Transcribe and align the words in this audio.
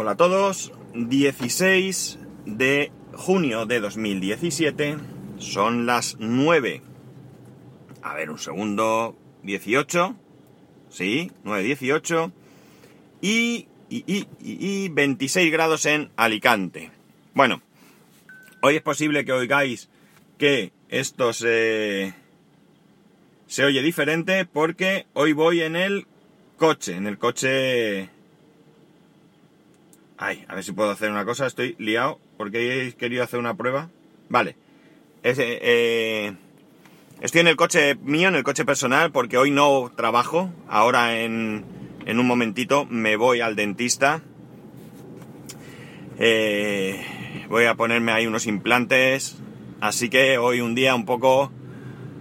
Hola 0.00 0.12
a 0.12 0.16
todos, 0.16 0.70
16 0.94 2.20
de 2.46 2.92
junio 3.14 3.66
de 3.66 3.80
2017, 3.80 4.96
son 5.38 5.86
las 5.86 6.18
9. 6.20 6.82
A 8.02 8.14
ver, 8.14 8.30
un 8.30 8.38
segundo, 8.38 9.18
18, 9.42 10.14
sí, 10.88 11.32
9, 11.42 11.64
18, 11.64 12.32
y, 13.22 13.66
y, 13.90 14.04
y, 14.06 14.28
y 14.40 14.88
26 14.88 15.50
grados 15.50 15.84
en 15.84 16.12
Alicante. 16.14 16.92
Bueno, 17.34 17.60
hoy 18.62 18.76
es 18.76 18.82
posible 18.82 19.24
que 19.24 19.32
oigáis 19.32 19.88
que 20.38 20.70
esto 20.90 21.32
se, 21.32 22.14
se 23.48 23.64
oye 23.64 23.82
diferente 23.82 24.44
porque 24.44 25.06
hoy 25.14 25.32
voy 25.32 25.62
en 25.62 25.74
el 25.74 26.06
coche, 26.56 26.94
en 26.94 27.08
el 27.08 27.18
coche 27.18 28.10
Ay, 30.18 30.44
a 30.48 30.56
ver 30.56 30.64
si 30.64 30.72
puedo 30.72 30.90
hacer 30.90 31.10
una 31.12 31.24
cosa, 31.24 31.46
estoy 31.46 31.76
liado 31.78 32.18
porque 32.36 32.88
he 32.88 32.92
querido 32.94 33.22
hacer 33.22 33.38
una 33.38 33.54
prueba. 33.54 33.88
Vale. 34.28 34.56
Eh, 35.22 36.32
estoy 37.20 37.40
en 37.40 37.46
el 37.46 37.54
coche 37.54 37.94
mío, 37.94 38.28
en 38.28 38.34
el 38.34 38.42
coche 38.42 38.64
personal, 38.64 39.12
porque 39.12 39.38
hoy 39.38 39.52
no 39.52 39.92
trabajo. 39.96 40.52
Ahora 40.68 41.20
en, 41.20 41.64
en 42.04 42.18
un 42.18 42.26
momentito 42.26 42.84
me 42.84 43.14
voy 43.14 43.40
al 43.40 43.54
dentista. 43.54 44.22
Eh, 46.18 47.00
voy 47.48 47.66
a 47.66 47.76
ponerme 47.76 48.10
ahí 48.10 48.26
unos 48.26 48.46
implantes. 48.46 49.38
Así 49.80 50.10
que 50.10 50.36
hoy 50.36 50.60
un 50.60 50.74
día 50.74 50.96
un 50.96 51.04
poco 51.04 51.52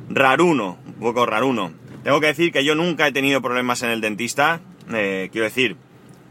raruno, 0.07 0.77
un 0.85 0.93
poco 0.93 1.25
raruno. 1.25 1.73
Tengo 2.03 2.19
que 2.19 2.27
decir 2.27 2.51
que 2.51 2.63
yo 2.63 2.75
nunca 2.75 3.07
he 3.07 3.11
tenido 3.11 3.41
problemas 3.41 3.81
en 3.81 3.89
el 3.89 4.01
dentista. 4.01 4.61
Eh, 4.93 5.29
quiero 5.31 5.45
decir, 5.45 5.77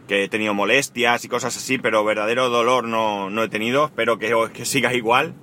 que 0.06 0.24
he 0.24 0.28
tenido 0.28 0.54
molestias 0.54 1.24
y 1.24 1.28
cosas 1.28 1.56
así, 1.56 1.78
pero 1.78 2.04
verdadero 2.04 2.48
dolor 2.48 2.84
no, 2.84 3.30
no 3.30 3.42
he 3.42 3.48
tenido. 3.48 3.86
Espero 3.86 4.18
que, 4.18 4.34
que 4.52 4.64
siga 4.64 4.94
igual 4.94 5.34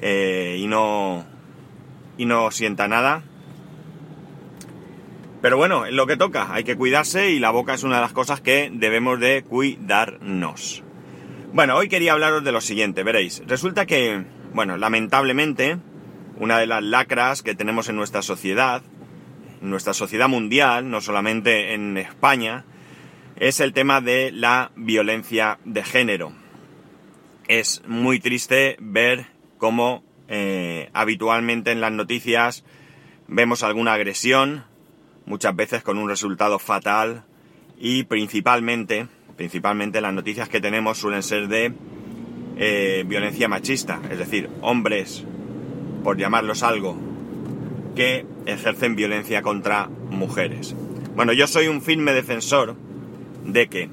eh, 0.00 0.56
y 0.58 0.66
no 0.66 1.24
y 2.18 2.24
no 2.24 2.50
sienta 2.50 2.88
nada. 2.88 3.22
Pero 5.42 5.56
bueno, 5.56 5.86
es 5.86 5.92
lo 5.92 6.06
que 6.06 6.16
toca, 6.16 6.52
hay 6.52 6.64
que 6.64 6.76
cuidarse 6.76 7.30
y 7.30 7.38
la 7.38 7.50
boca 7.50 7.74
es 7.74 7.82
una 7.82 7.96
de 7.96 8.02
las 8.02 8.12
cosas 8.12 8.40
que 8.40 8.70
debemos 8.72 9.20
de 9.20 9.44
cuidarnos. 9.44 10.82
Bueno, 11.52 11.76
hoy 11.76 11.88
quería 11.88 12.12
hablaros 12.12 12.42
de 12.42 12.52
lo 12.52 12.60
siguiente, 12.60 13.02
veréis. 13.02 13.42
Resulta 13.46 13.86
que, 13.86 14.24
bueno, 14.52 14.76
lamentablemente, 14.76 15.78
una 16.38 16.58
de 16.58 16.66
las 16.66 16.82
lacras 16.82 17.42
que 17.42 17.54
tenemos 17.54 17.88
en 17.88 17.96
nuestra 17.96 18.22
sociedad, 18.22 18.82
en 19.62 19.70
nuestra 19.70 19.94
sociedad 19.94 20.28
mundial, 20.28 20.90
no 20.90 21.00
solamente 21.00 21.74
en 21.74 21.96
España, 21.96 22.64
es 23.38 23.60
el 23.60 23.72
tema 23.72 24.00
de 24.00 24.32
la 24.32 24.70
violencia 24.76 25.58
de 25.64 25.84
género. 25.84 26.32
Es 27.48 27.82
muy 27.86 28.18
triste 28.18 28.76
ver 28.80 29.26
cómo 29.58 30.02
eh, 30.28 30.90
habitualmente 30.92 31.70
en 31.70 31.80
las 31.80 31.92
noticias 31.92 32.64
vemos 33.28 33.62
alguna 33.62 33.92
agresión, 33.92 34.64
muchas 35.26 35.54
veces 35.54 35.82
con 35.82 35.98
un 35.98 36.08
resultado 36.08 36.58
fatal 36.58 37.24
y 37.78 38.04
principalmente, 38.04 39.06
principalmente 39.36 40.00
las 40.00 40.14
noticias 40.14 40.48
que 40.48 40.60
tenemos 40.60 40.98
suelen 40.98 41.22
ser 41.22 41.48
de 41.48 41.72
eh, 42.56 43.04
violencia 43.06 43.48
machista, 43.48 44.00
es 44.10 44.18
decir, 44.18 44.48
hombres, 44.62 45.24
por 46.02 46.16
llamarlos 46.16 46.62
algo, 46.62 46.96
que 47.94 48.24
ejercen 48.46 48.96
violencia 48.96 49.42
contra 49.42 49.88
mujeres. 50.10 50.74
Bueno, 51.14 51.32
yo 51.32 51.46
soy 51.46 51.68
un 51.68 51.82
firme 51.82 52.12
defensor 52.12 52.76
de 53.46 53.68
que 53.68 53.88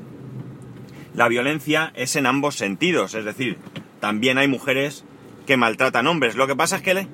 la 1.14 1.28
violencia 1.28 1.92
es 1.96 2.16
en 2.16 2.26
ambos 2.26 2.56
sentidos, 2.56 3.14
es 3.14 3.26
decir, 3.26 3.58
también 4.00 4.38
hay 4.38 4.48
mujeres 4.48 5.06
que 5.46 5.58
maltratan 5.58 6.08
hombres. 6.08 6.36
Lo 6.36 6.48
que 6.48 6.56
pasa 6.56 6.78
es 6.78 6.82
que 6.82 7.08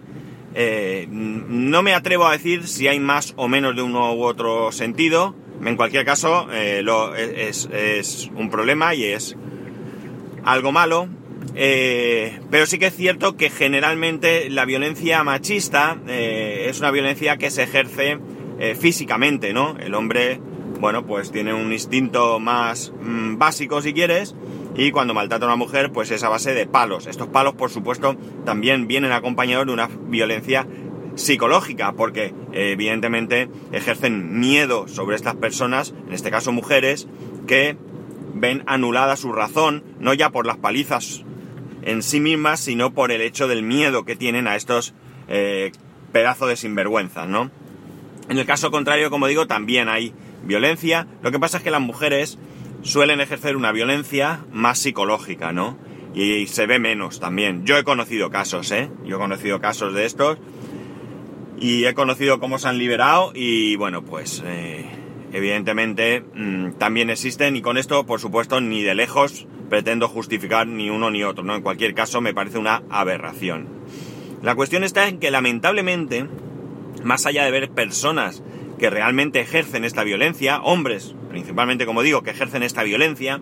eh, 0.56 1.08
no 1.10 1.84
me 1.84 1.94
atrevo 1.94 2.26
a 2.26 2.32
decir 2.32 2.68
si 2.68 2.88
hay 2.88 3.00
más 3.00 3.34
o 3.38 3.48
menos 3.48 3.76
de 3.76 3.82
uno 3.82 4.14
u 4.16 4.24
otro 4.24 4.72
sentido. 4.72 5.36
En 5.64 5.76
cualquier 5.76 6.06
caso, 6.06 6.48
eh, 6.52 6.84
es, 7.50 8.32
un 8.34 8.50
problema 8.50 8.96
y 8.96 9.04
es 9.04 9.36
algo 10.44 10.72
malo. 10.72 11.10
Eh, 11.56 12.40
pero 12.50 12.66
sí 12.66 12.80
que 12.80 12.88
es 12.88 12.96
cierto 12.96 13.36
que 13.36 13.50
generalmente 13.50 14.50
la 14.50 14.66
violencia 14.66 15.24
machista 15.24 15.98
es 16.08 16.80
una 16.80 16.92
violencia 16.92 17.38
que 17.38 17.52
se 17.52 17.64
ejerce 17.64 18.18
físicamente, 18.80 19.54
¿no? 19.54 19.78
El 19.80 19.94
hombre 19.96 20.40
bueno, 20.80 21.06
pues 21.06 21.32
tiene 21.32 21.54
un 21.54 21.72
instinto 21.74 22.40
más 22.40 22.94
mm, 23.02 23.38
básico 23.38 23.82
si 23.82 23.94
quieres, 23.94 24.36
y 24.76 24.92
cuando 24.92 25.14
maltrata 25.14 25.46
a 25.46 25.50
una 25.50 25.56
mujer, 25.56 25.92
pues 25.92 26.12
es 26.12 26.24
a 26.24 26.30
base 26.30 26.54
de 26.54 26.66
palos. 26.66 27.08
Estos 27.08 27.28
palos, 27.28 27.54
por 27.54 27.70
supuesto, 27.70 28.16
también 28.46 28.88
vienen 28.88 29.12
acompañados 29.12 29.68
de 29.68 29.74
una 29.74 29.90
violencia 30.08 30.68
psicológica, 31.16 31.94
porque 31.94 32.34
evidentemente 32.54 33.50
ejercen 33.72 34.40
miedo 34.40 34.88
sobre 34.88 35.16
estas 35.16 35.36
personas, 35.36 35.94
en 36.08 36.14
este 36.14 36.32
caso 36.32 36.52
mujeres, 36.52 37.08
que 37.46 37.78
ven 38.34 38.64
anulada 38.68 39.18
su 39.18 39.34
razón, 39.34 39.84
no 40.00 40.14
ya 40.14 40.30
por 40.30 40.46
las 40.46 40.58
palizas 40.58 41.26
en 41.82 42.04
sí 42.04 42.20
mismas, 42.20 42.60
sino 42.60 42.94
por 42.94 43.12
el 43.12 43.22
hecho 43.22 43.48
del 43.48 43.64
miedo 43.64 44.06
que 44.06 44.16
tienen 44.16 44.48
a 44.48 44.56
estos 44.56 44.94
eh, 45.28 45.72
pedazos 46.12 46.48
de 46.48 46.56
sinvergüenzas, 46.56 47.28
¿no? 47.28 47.52
En 48.30 48.38
el 48.38 48.46
caso 48.46 48.70
contrario, 48.72 49.10
como 49.10 49.28
digo, 49.28 49.48
también 49.48 49.90
hay 49.90 50.14
violencia. 50.44 51.08
Lo 51.22 51.32
que 51.32 51.40
pasa 51.40 51.58
es 51.58 51.64
que 51.64 51.72
las 51.72 51.82
mujeres 51.82 52.38
suelen 52.82 53.22
ejercer 53.22 53.56
una 53.56 53.72
violencia 53.72 54.46
más 54.52 54.80
psicológica, 54.80 55.52
¿no? 55.52 55.78
Y 56.14 56.48
se 56.48 56.66
ve 56.66 56.80
menos 56.80 57.20
también. 57.20 57.66
Yo 57.66 57.78
he 57.78 57.84
conocido 57.84 58.30
casos, 58.30 58.72
¿eh? 58.72 58.90
Yo 59.06 59.18
he 59.18 59.20
conocido 59.20 59.62
casos 59.62 59.94
de 59.94 60.06
estos. 60.06 60.38
Y 61.60 61.86
he 61.86 61.94
conocido 61.94 62.40
cómo 62.40 62.58
se 62.58 62.70
han 62.70 62.78
liberado 62.78 63.32
y 63.36 63.76
bueno, 63.76 64.02
pues 64.02 64.42
eh, 64.46 64.86
evidentemente 65.34 66.24
mmm, 66.34 66.72
también 66.78 67.10
existen 67.10 67.58
y 67.58 67.62
con 67.62 67.78
esto, 67.78 68.06
por 68.06 68.22
supuesto, 68.22 68.62
ni 68.62 68.82
de 68.82 68.96
lejos 68.96 69.46
pretendo 69.70 70.08
justificar 70.08 70.68
ni 70.68 70.90
uno 70.90 71.12
ni 71.12 71.24
otro, 71.24 71.44
¿no? 71.44 71.56
En 71.56 71.62
cualquier 71.62 71.94
caso 71.94 72.22
me 72.22 72.34
parece 72.34 72.58
una 72.58 72.82
aberración. 72.90 73.68
La 74.42 74.56
cuestión 74.56 74.86
está 74.86 75.10
en 75.10 75.20
que 75.20 75.32
lamentablemente, 75.32 76.28
más 77.04 77.26
allá 77.26 77.44
de 77.44 77.52
ver 77.52 77.70
personas 77.72 78.42
que 78.80 78.90
realmente 78.90 79.40
ejercen 79.42 79.86
esta 79.86 80.04
violencia, 80.04 80.62
hombres 80.62 81.16
principalmente 81.30 81.86
como 81.86 82.02
digo, 82.02 82.24
que 82.24 82.32
ejercen 82.32 82.64
esta 82.64 82.84
violencia, 82.84 83.40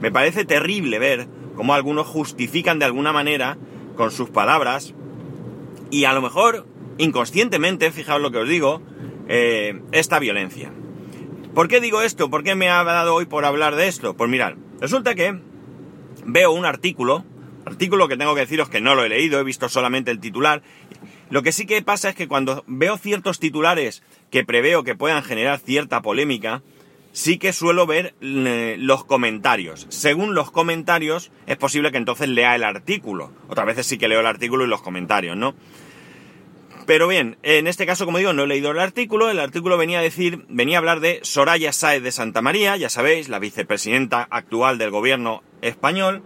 me 0.00 0.10
parece 0.10 0.44
terrible 0.44 0.98
ver 0.98 1.28
cómo 1.54 1.74
algunos 1.74 2.06
justifican 2.06 2.78
de 2.78 2.86
alguna 2.86 3.12
manera 3.12 3.58
con 3.96 4.10
sus 4.10 4.30
palabras 4.30 4.94
y 5.90 6.04
a 6.04 6.12
lo 6.12 6.22
mejor 6.22 6.66
inconscientemente, 6.98 7.92
fijaos 7.92 8.20
lo 8.20 8.30
que 8.30 8.38
os 8.38 8.48
digo, 8.48 8.82
eh, 9.28 9.80
esta 9.92 10.18
violencia. 10.18 10.72
¿Por 11.54 11.68
qué 11.68 11.80
digo 11.80 12.02
esto? 12.02 12.30
¿Por 12.30 12.42
qué 12.42 12.54
me 12.54 12.68
ha 12.68 12.82
dado 12.84 13.14
hoy 13.14 13.26
por 13.26 13.44
hablar 13.44 13.76
de 13.76 13.88
esto? 13.88 14.16
Pues 14.16 14.30
mirad, 14.30 14.54
resulta 14.80 15.14
que 15.14 15.38
veo 16.24 16.52
un 16.52 16.64
artículo, 16.64 17.24
artículo 17.66 18.08
que 18.08 18.16
tengo 18.16 18.34
que 18.34 18.42
deciros 18.42 18.68
que 18.68 18.80
no 18.80 18.94
lo 18.94 19.04
he 19.04 19.08
leído, 19.08 19.40
he 19.40 19.44
visto 19.44 19.68
solamente 19.68 20.10
el 20.10 20.20
titular. 20.20 20.62
Lo 21.28 21.42
que 21.42 21.52
sí 21.52 21.66
que 21.66 21.82
pasa 21.82 22.10
es 22.10 22.14
que 22.14 22.28
cuando 22.28 22.64
veo 22.66 22.96
ciertos 22.96 23.38
titulares 23.38 24.02
que 24.30 24.44
preveo 24.44 24.84
que 24.84 24.94
puedan 24.94 25.22
generar 25.22 25.58
cierta 25.58 26.02
polémica, 26.02 26.62
sí 27.12 27.38
que 27.38 27.52
suelo 27.52 27.86
ver 27.86 28.14
eh, 28.20 28.76
los 28.78 29.04
comentarios. 29.04 29.86
Según 29.88 30.34
los 30.34 30.50
comentarios, 30.50 31.30
es 31.46 31.56
posible 31.56 31.90
que 31.90 31.98
entonces 31.98 32.28
lea 32.28 32.54
el 32.54 32.64
artículo. 32.64 33.32
Otras 33.48 33.66
veces 33.66 33.86
sí 33.86 33.98
que 33.98 34.08
leo 34.08 34.20
el 34.20 34.26
artículo 34.26 34.64
y 34.64 34.68
los 34.68 34.82
comentarios, 34.82 35.36
¿no? 35.36 35.54
Pero 36.86 37.06
bien, 37.06 37.36
en 37.42 37.66
este 37.66 37.86
caso, 37.86 38.04
como 38.04 38.18
digo, 38.18 38.32
no 38.32 38.44
he 38.44 38.46
leído 38.46 38.70
el 38.70 38.80
artículo. 38.80 39.30
El 39.30 39.38
artículo 39.38 39.76
venía 39.76 40.00
a 40.00 40.02
decir, 40.02 40.44
venía 40.48 40.78
a 40.78 40.80
hablar 40.80 41.00
de 41.00 41.20
Soraya 41.22 41.72
Sáez 41.72 42.02
de 42.02 42.10
Santa 42.10 42.42
María, 42.42 42.76
ya 42.76 42.88
sabéis, 42.88 43.28
la 43.28 43.38
vicepresidenta 43.38 44.26
actual 44.28 44.78
del 44.78 44.90
gobierno 44.90 45.42
español, 45.62 46.22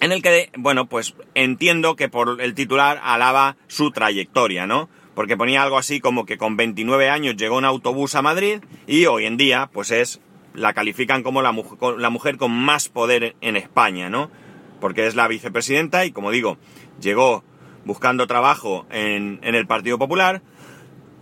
en 0.00 0.12
el 0.12 0.22
que, 0.22 0.50
bueno, 0.56 0.86
pues 0.86 1.14
entiendo 1.34 1.96
que 1.96 2.08
por 2.08 2.40
el 2.40 2.54
titular 2.54 3.00
alaba 3.02 3.56
su 3.68 3.90
trayectoria, 3.90 4.66
¿no? 4.66 4.88
Porque 5.18 5.36
ponía 5.36 5.64
algo 5.64 5.78
así 5.78 5.98
como 5.98 6.24
que 6.26 6.38
con 6.38 6.56
29 6.56 7.10
años 7.10 7.34
llegó 7.34 7.56
un 7.56 7.64
autobús 7.64 8.14
a 8.14 8.22
Madrid 8.22 8.60
y 8.86 9.06
hoy 9.06 9.26
en 9.26 9.36
día 9.36 9.68
pues 9.72 9.90
es, 9.90 10.20
la 10.54 10.74
califican 10.74 11.24
como 11.24 11.42
la, 11.42 11.52
la 11.98 12.10
mujer 12.10 12.36
con 12.36 12.52
más 12.52 12.88
poder 12.88 13.34
en 13.40 13.56
España, 13.56 14.10
¿no? 14.10 14.30
Porque 14.80 15.08
es 15.08 15.16
la 15.16 15.26
vicepresidenta 15.26 16.04
y 16.04 16.12
como 16.12 16.30
digo, 16.30 16.56
llegó 17.00 17.42
buscando 17.84 18.28
trabajo 18.28 18.86
en, 18.92 19.40
en 19.42 19.56
el 19.56 19.66
Partido 19.66 19.98
Popular 19.98 20.40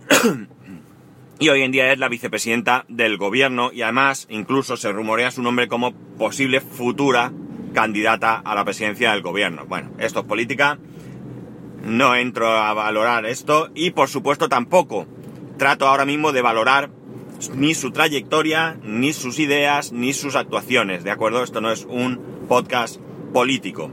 y 1.39 1.49
hoy 1.49 1.63
en 1.63 1.71
día 1.71 1.91
es 1.91 1.97
la 1.97 2.07
vicepresidenta 2.07 2.85
del 2.89 3.17
gobierno 3.17 3.71
y 3.73 3.81
además 3.81 4.27
incluso 4.29 4.77
se 4.77 4.91
rumorea 4.91 5.31
su 5.31 5.41
nombre 5.41 5.67
como 5.67 5.93
posible 6.19 6.61
futura 6.61 7.31
candidata 7.73 8.35
a 8.35 8.53
la 8.53 8.63
presidencia 8.63 9.13
del 9.13 9.23
gobierno. 9.23 9.65
Bueno, 9.65 9.89
esto 9.97 10.19
es 10.19 10.25
política 10.27 10.77
no 11.87 12.15
entro 12.15 12.49
a 12.49 12.73
valorar 12.73 13.25
esto 13.25 13.69
y 13.73 13.91
por 13.91 14.09
supuesto 14.09 14.49
tampoco 14.49 15.07
trato 15.57 15.87
ahora 15.87 16.03
mismo 16.03 16.33
de 16.33 16.41
valorar 16.41 16.89
ni 17.55 17.75
su 17.75 17.91
trayectoria, 17.91 18.77
ni 18.83 19.13
sus 19.13 19.39
ideas, 19.39 19.93
ni 19.93 20.11
sus 20.11 20.35
actuaciones, 20.35 21.05
¿de 21.05 21.11
acuerdo? 21.11 21.43
Esto 21.43 21.61
no 21.61 21.71
es 21.71 21.85
un 21.89 22.19
podcast 22.49 22.99
político. 23.31 23.89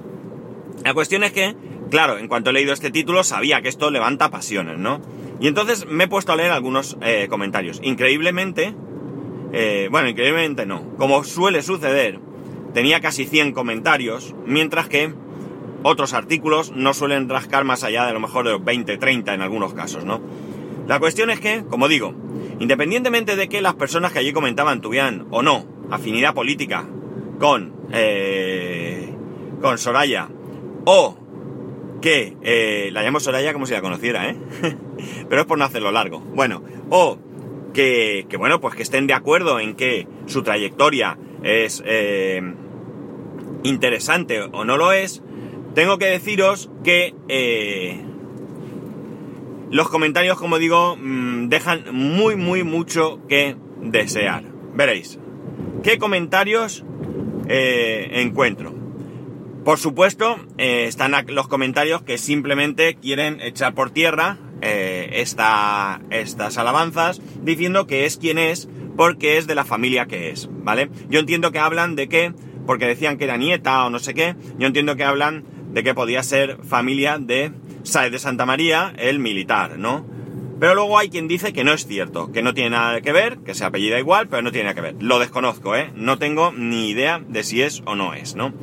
La 0.83 0.93
cuestión 0.93 1.23
es 1.23 1.33
que, 1.33 1.55
claro, 1.89 2.19
en 2.19 2.27
cuanto 2.27 2.51
he 2.51 2.53
leído 2.53 2.73
este 2.73 2.91
título 2.91 3.23
sabía 3.23 3.63
que 3.63 3.69
esto 3.69 3.93
levanta 3.93 4.29
pasiones, 4.29 4.77
¿no? 4.77 5.01
Y 5.41 5.47
entonces 5.47 5.87
me 5.87 6.05
he 6.05 6.09
puesto 6.09 6.33
a 6.33 6.37
leer 6.37 6.51
algunos 6.51 6.97
eh, 7.01 7.29
comentarios. 7.31 7.81
Increíblemente, 7.83 8.75
eh, 9.53 9.89
bueno, 9.91 10.09
increíblemente 10.09 10.67
no, 10.67 10.97
como 10.97 11.23
suele 11.23 11.63
suceder, 11.63 12.19
tenía 12.73 13.01
casi 13.01 13.25
100 13.25 13.53
comentarios, 13.53 14.35
mientras 14.47 14.89
que 14.89 15.15
otros 15.85 16.15
artículos 16.15 16.73
no 16.75 16.95
suelen 16.95 17.29
rascar 17.29 17.65
más 17.65 17.85
allá 17.85 18.07
de 18.07 18.15
lo 18.15 18.21
mejor 18.21 18.47
de 18.47 18.53
los 18.53 18.65
20, 18.65 18.97
30 18.97 19.35
en 19.35 19.43
algunos 19.43 19.75
casos, 19.75 20.05
¿no? 20.05 20.21
La 20.89 20.99
cuestión 20.99 21.31
es 21.31 21.41
que, 21.41 21.65
como 21.65 21.89
digo, 21.89 22.15
independientemente 22.59 23.37
de 23.37 23.49
que 23.49 23.61
las 23.61 23.75
personas 23.75 24.13
que 24.13 24.19
allí 24.19 24.33
comentaban 24.33 24.81
tuvieran 24.81 25.27
o 25.31 25.43
no 25.43 25.67
afinidad 25.91 26.35
política 26.35 26.87
con, 27.39 27.75
eh, 27.93 29.15
con 29.61 29.77
Soraya, 29.77 30.29
o 30.87 31.19
que 32.01 32.37
eh, 32.43 32.91
la 32.93 33.03
llamo 33.03 33.21
Soraya 33.21 33.53
como 33.53 33.67
si 33.67 33.75
la 33.75 33.83
conociera, 33.83 34.29
¿eh? 34.29 34.37
Pero 35.29 35.43
es 35.43 35.47
por 35.47 35.59
no 35.59 35.65
hacerlo 35.65 35.93
largo. 35.93 36.21
Bueno, 36.21 36.63
o 36.89 37.19
que, 37.75 38.27
que, 38.29 38.37
bueno, 38.39 38.61
pues 38.61 38.75
que 38.75 38.83
estén 38.83 39.07
de 39.07 39.13
acuerdo 39.13 39.61
en 39.61 39.75
que 39.75 40.09
su 40.27 40.43
trayectoria 40.43 41.19
es 41.43 41.83
eh, 41.85 42.43
interesante 43.65 44.41
o 44.41 44.65
no 44.65 44.77
lo 44.77 44.93
es, 44.93 45.23
tengo 45.75 45.99
que 45.99 46.07
deciros 46.07 46.71
que 46.83 47.15
eh, 47.29 48.01
los 49.71 49.89
comentarios, 49.89 50.39
como 50.39 50.59
digo, 50.59 50.97
mm, 50.97 51.49
dejan 51.49 51.85
muy, 51.93 52.37
muy 52.37 52.63
mucho 52.63 53.21
que 53.29 53.57
desear. 53.81 54.45
Veréis. 54.75 55.19
¿Qué 55.83 55.99
comentarios 55.99 56.85
eh, 57.49 58.09
encuentro? 58.13 58.75
Por 59.65 59.79
supuesto, 59.79 60.37
eh, 60.59 60.85
están 60.87 61.13
los 61.29 61.49
comentarios 61.49 62.03
que 62.03 62.19
simplemente 62.19 62.97
quieren 62.97 63.41
echar 63.41 63.75
por 63.75 63.91
tierra 63.91 64.39
estas 64.61 66.57
alabanzas, 66.57 67.21
diciendo 67.43 67.87
que 67.87 68.07
es 68.07 68.17
quien 68.17 68.39
es 68.39 68.67
porque 68.97 69.37
es 69.37 69.47
de 69.47 69.55
la 69.55 69.65
familia 69.67 70.07
que 70.07 70.31
es, 70.31 70.49
¿vale? 70.51 70.89
Yo 71.11 71.21
entiendo 71.21 71.53
que 71.53 71.59
hablan 71.59 71.97
de 71.97 72.09
que, 72.09 72.33
porque 72.67 72.87
decían 72.87 73.19
que 73.19 73.25
era 73.25 73.37
nieta 73.37 73.85
o 73.85 73.91
no 73.91 73.99
sé 73.99 74.15
qué, 74.15 74.37
yo 74.59 74.67
entiendo 74.67 74.97
que 74.97 75.05
hablan 75.05 75.45
de 75.75 75.83
que 75.83 75.93
podía 75.93 76.23
ser 76.23 76.59
familia 76.63 77.19
de 77.19 77.53
Saez 77.83 78.13
de 78.13 78.19
Santa 78.21 78.47
María, 78.47 78.95
el 78.97 79.19
militar, 79.19 79.77
¿no? 79.77 80.07
Pero 80.61 80.77
luego 80.77 80.99
hay 80.99 81.11
quien 81.11 81.27
dice 81.27 81.53
que 81.53 81.65
no 81.65 81.73
es 81.73 81.85
cierto, 81.85 82.31
que 82.31 82.43
no 82.43 82.55
tiene 82.55 82.71
nada 82.71 83.01
que 83.01 83.13
ver, 83.13 83.39
que 83.39 83.55
se 83.55 83.65
apellida 83.65 83.99
igual, 83.99 84.29
pero 84.29 84.41
no 84.41 84.53
tiene 84.53 84.65
nada 84.65 84.75
que 84.77 84.81
ver. 84.81 84.95
Lo 85.01 85.19
desconozco, 85.19 85.75
¿eh? 85.75 85.91
No 85.97 86.19
tengo 86.19 86.53
ni 86.53 86.89
idea 86.89 87.21
de 87.27 87.43
si 87.43 87.61
es 87.61 87.83
o 87.87 87.97
no 87.97 88.15
es, 88.15 88.37
¿no? 88.37 88.55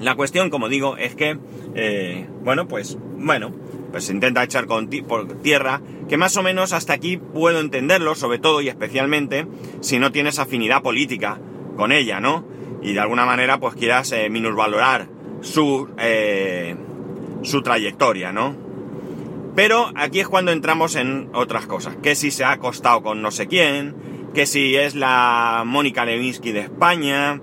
La 0.00 0.14
cuestión, 0.14 0.48
como 0.48 0.70
digo, 0.70 0.96
es 0.96 1.14
que, 1.14 1.38
eh, 1.74 2.26
bueno, 2.42 2.68
pues, 2.68 2.96
bueno, 3.18 3.54
pues 3.90 4.04
se 4.04 4.12
intenta 4.12 4.42
echar 4.42 4.66
por 4.66 5.42
tierra, 5.42 5.82
que 6.08 6.16
más 6.16 6.36
o 6.38 6.42
menos 6.42 6.72
hasta 6.72 6.94
aquí 6.94 7.18
puedo 7.18 7.60
entenderlo, 7.60 8.14
sobre 8.14 8.38
todo 8.38 8.62
y 8.62 8.68
especialmente 8.68 9.46
si 9.80 9.98
no 9.98 10.10
tienes 10.10 10.38
afinidad 10.38 10.82
política 10.82 11.38
con 11.76 11.92
ella, 11.92 12.18
¿no? 12.18 12.46
Y 12.82 12.94
de 12.94 13.00
alguna 13.00 13.26
manera, 13.26 13.60
pues 13.60 13.74
quieras 13.74 14.10
eh, 14.12 14.30
minusvalorar 14.30 15.17
su, 15.40 15.88
eh, 15.98 16.76
su 17.42 17.62
trayectoria, 17.62 18.32
¿no? 18.32 18.56
Pero 19.54 19.90
aquí 19.96 20.20
es 20.20 20.28
cuando 20.28 20.52
entramos 20.52 20.94
en 20.94 21.30
otras 21.32 21.66
cosas. 21.66 21.96
Que 21.96 22.14
si 22.14 22.30
se 22.30 22.44
ha 22.44 22.52
acostado 22.52 23.02
con 23.02 23.22
no 23.22 23.30
sé 23.30 23.48
quién, 23.48 23.94
que 24.34 24.46
si 24.46 24.76
es 24.76 24.94
la 24.94 25.64
Mónica 25.66 26.04
Lewinsky 26.04 26.52
de 26.52 26.60
España, 26.60 27.40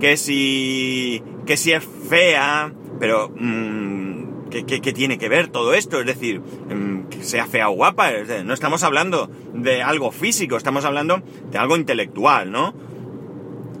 que 0.00 0.16
si, 0.16 1.22
que 1.44 1.56
si 1.56 1.72
es 1.72 1.86
fea, 2.08 2.72
pero 2.98 3.30
mmm, 3.36 4.48
¿qué, 4.48 4.92
tiene 4.92 5.18
que 5.18 5.28
ver 5.28 5.48
todo 5.48 5.74
esto? 5.74 6.00
Es 6.00 6.06
decir, 6.06 6.40
mm, 6.40 7.08
que 7.08 7.22
sea 7.22 7.46
fea 7.46 7.68
o 7.68 7.74
guapa, 7.74 8.10
no 8.44 8.54
estamos 8.54 8.82
hablando 8.82 9.30
de 9.52 9.82
algo 9.82 10.10
físico, 10.10 10.56
estamos 10.56 10.84
hablando 10.84 11.22
de 11.50 11.58
algo 11.58 11.76
intelectual, 11.76 12.50
¿no? 12.50 12.74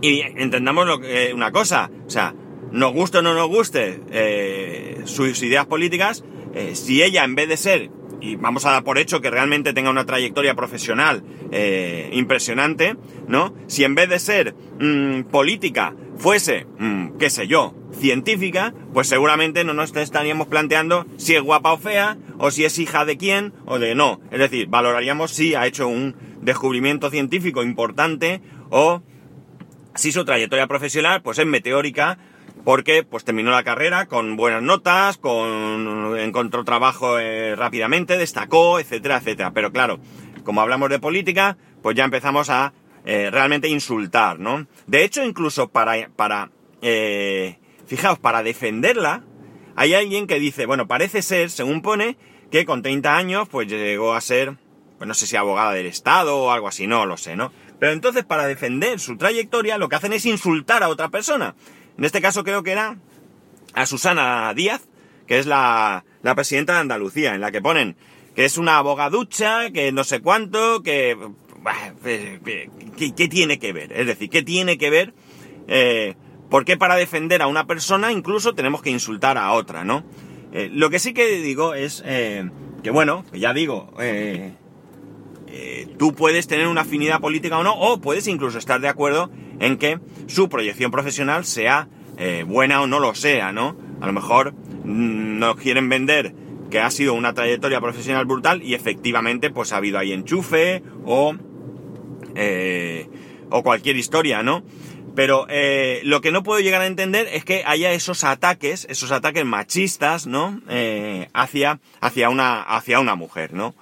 Y 0.00 0.20
entendamos 0.20 0.86
lo 0.86 1.00
que, 1.00 1.32
una 1.34 1.50
cosa, 1.50 1.90
o 2.06 2.10
sea, 2.10 2.34
nos 2.72 2.92
guste 2.92 3.18
o 3.18 3.22
no 3.22 3.34
nos 3.34 3.48
guste 3.48 4.00
eh, 4.10 5.02
sus 5.04 5.42
ideas 5.42 5.66
políticas, 5.66 6.24
eh, 6.54 6.74
si 6.74 7.02
ella 7.02 7.24
en 7.24 7.34
vez 7.34 7.48
de 7.48 7.56
ser, 7.56 7.90
y 8.20 8.36
vamos 8.36 8.66
a 8.66 8.72
dar 8.72 8.84
por 8.84 8.98
hecho 8.98 9.20
que 9.20 9.30
realmente 9.30 9.72
tenga 9.72 9.90
una 9.90 10.06
trayectoria 10.06 10.54
profesional 10.54 11.22
eh, 11.52 12.10
impresionante, 12.12 12.96
¿no? 13.28 13.54
Si 13.68 13.84
en 13.84 13.94
vez 13.94 14.08
de 14.08 14.18
ser 14.18 14.54
mm, 14.80 15.22
política 15.30 15.94
fuese, 16.16 16.66
mm, 16.78 17.16
qué 17.18 17.30
sé 17.30 17.46
yo, 17.46 17.74
científica, 17.92 18.74
pues 18.92 19.08
seguramente 19.08 19.64
no 19.64 19.72
nos 19.72 19.94
estaríamos 19.96 20.48
planteando 20.48 21.06
si 21.16 21.34
es 21.34 21.42
guapa 21.42 21.72
o 21.72 21.78
fea, 21.78 22.18
o 22.38 22.50
si 22.50 22.64
es 22.64 22.78
hija 22.78 23.04
de 23.04 23.16
quién, 23.16 23.52
o 23.66 23.78
de 23.78 23.94
no. 23.94 24.20
Es 24.30 24.38
decir, 24.38 24.66
valoraríamos 24.68 25.30
si 25.30 25.54
ha 25.54 25.66
hecho 25.66 25.88
un 25.88 26.16
descubrimiento 26.40 27.10
científico 27.10 27.62
importante 27.62 28.40
o 28.70 29.02
si 29.94 30.12
su 30.12 30.24
trayectoria 30.24 30.66
profesional 30.66 31.22
pues 31.22 31.38
es 31.38 31.46
meteórica 31.46 32.18
porque 32.68 33.02
pues 33.02 33.24
terminó 33.24 33.50
la 33.50 33.64
carrera 33.64 34.08
con 34.08 34.36
buenas 34.36 34.62
notas, 34.62 35.16
con 35.16 36.18
encontró 36.18 36.64
trabajo 36.64 37.18
eh, 37.18 37.56
rápidamente, 37.56 38.18
destacó, 38.18 38.78
etcétera, 38.78 39.16
etcétera. 39.16 39.52
Pero 39.52 39.72
claro, 39.72 40.00
como 40.44 40.60
hablamos 40.60 40.90
de 40.90 40.98
política, 40.98 41.56
pues 41.82 41.96
ya 41.96 42.04
empezamos 42.04 42.50
a 42.50 42.74
eh, 43.06 43.30
realmente 43.30 43.68
insultar, 43.68 44.38
¿no? 44.38 44.66
De 44.86 45.02
hecho, 45.02 45.24
incluso 45.24 45.70
para, 45.70 46.10
para 46.14 46.50
eh, 46.82 47.56
fijaos, 47.86 48.18
para 48.18 48.42
defenderla, 48.42 49.24
hay 49.74 49.94
alguien 49.94 50.26
que 50.26 50.38
dice, 50.38 50.66
bueno, 50.66 50.86
parece 50.86 51.22
ser, 51.22 51.48
según 51.48 51.80
pone, 51.80 52.18
que 52.50 52.66
con 52.66 52.82
30 52.82 53.16
años, 53.16 53.48
pues 53.48 53.66
llegó 53.66 54.12
a 54.12 54.20
ser, 54.20 54.58
pues 54.98 55.08
no 55.08 55.14
sé 55.14 55.26
si 55.26 55.36
abogada 55.36 55.72
del 55.72 55.86
Estado 55.86 56.36
o 56.36 56.50
algo 56.50 56.68
así, 56.68 56.86
no 56.86 57.06
lo 57.06 57.16
sé, 57.16 57.34
¿no? 57.34 57.50
Pero 57.78 57.92
entonces, 57.92 58.24
para 58.24 58.46
defender 58.46 59.00
su 59.00 59.16
trayectoria, 59.16 59.78
lo 59.78 59.88
que 59.88 59.96
hacen 59.96 60.12
es 60.12 60.26
insultar 60.26 60.82
a 60.82 60.88
otra 60.88 61.08
persona. 61.08 61.54
En 61.98 62.04
este 62.04 62.22
caso 62.22 62.44
creo 62.44 62.62
que 62.62 62.70
era 62.70 62.96
a 63.74 63.86
Susana 63.86 64.54
Díaz, 64.54 64.88
que 65.26 65.38
es 65.38 65.46
la, 65.46 66.04
presidenta 66.36 66.74
de 66.74 66.80
Andalucía, 66.80 67.34
en 67.34 67.40
la 67.40 67.50
que 67.50 67.60
ponen 67.60 67.96
que 68.34 68.44
es 68.44 68.56
una 68.56 68.78
abogaducha, 68.78 69.70
que 69.72 69.90
no 69.90 70.04
sé 70.04 70.20
cuánto, 70.20 70.82
que... 70.82 71.16
¿Qué, 72.96 73.28
tiene 73.28 73.58
que 73.58 73.72
ver? 73.72 73.92
Es 73.92 74.06
decir, 74.06 74.30
¿qué 74.30 74.42
tiene 74.42 74.78
que 74.78 74.90
ver? 74.90 75.12
Eh, 75.66 76.14
¿Por 76.48 76.64
qué 76.64 76.76
para 76.76 76.94
defender 76.94 77.42
a 77.42 77.48
una 77.48 77.66
persona 77.66 78.12
incluso 78.12 78.54
tenemos 78.54 78.80
que 78.80 78.90
insultar 78.90 79.36
a 79.36 79.52
otra, 79.52 79.84
no? 79.84 80.04
Eh, 80.52 80.70
lo 80.72 80.88
que 80.88 81.00
sí 81.00 81.12
que 81.12 81.42
digo 81.42 81.74
es 81.74 82.02
eh, 82.06 82.48
que, 82.82 82.90
bueno, 82.90 83.24
ya 83.32 83.52
digo, 83.52 83.92
tú 85.98 86.14
puedes 86.14 86.46
tener 86.46 86.68
una 86.68 86.82
afinidad 86.82 87.20
política 87.20 87.58
o 87.58 87.64
no, 87.64 87.74
o 87.74 88.00
puedes 88.00 88.28
incluso 88.28 88.56
estar 88.56 88.80
de 88.80 88.88
acuerdo 88.88 89.30
en 89.60 89.78
que 89.78 89.98
su 90.26 90.48
proyección 90.48 90.90
profesional 90.90 91.44
sea 91.44 91.88
eh, 92.18 92.44
buena 92.46 92.82
o 92.82 92.88
no 92.88 92.98
lo 92.98 93.14
sea, 93.14 93.52
¿no? 93.52 93.76
A 94.00 94.06
lo 94.06 94.12
mejor 94.12 94.52
mm, 94.52 95.38
nos 95.38 95.56
quieren 95.56 95.88
vender 95.88 96.34
que 96.68 96.80
ha 96.80 96.90
sido 96.90 97.14
una 97.14 97.32
trayectoria 97.32 97.80
profesional 97.80 98.26
brutal 98.26 98.60
y 98.62 98.74
efectivamente 98.74 99.50
pues 99.50 99.72
ha 99.72 99.76
habido 99.76 99.98
ahí 99.98 100.12
enchufe 100.12 100.82
o, 101.04 101.36
eh, 102.34 103.08
o 103.50 103.62
cualquier 103.62 103.96
historia, 103.96 104.42
¿no? 104.42 104.64
Pero 105.14 105.46
eh, 105.48 106.00
lo 106.02 106.20
que 106.20 106.32
no 106.32 106.42
puedo 106.42 106.60
llegar 106.60 106.82
a 106.82 106.86
entender 106.86 107.28
es 107.32 107.44
que 107.44 107.62
haya 107.64 107.92
esos 107.92 108.24
ataques, 108.24 108.86
esos 108.90 109.12
ataques 109.12 109.44
machistas, 109.44 110.26
¿no? 110.26 110.60
hacia, 111.32 111.80
hacia, 112.00 112.28
una, 112.28 112.62
hacia 112.62 113.00
una 113.00 113.14
mujer, 113.14 113.52
¿no? 113.52 113.74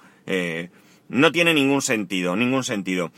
no 1.09 1.31
tiene 1.31 1.53
ningún 1.53 1.81
sentido, 1.81 2.35
ningún 2.35 2.63
sentido 2.63 3.11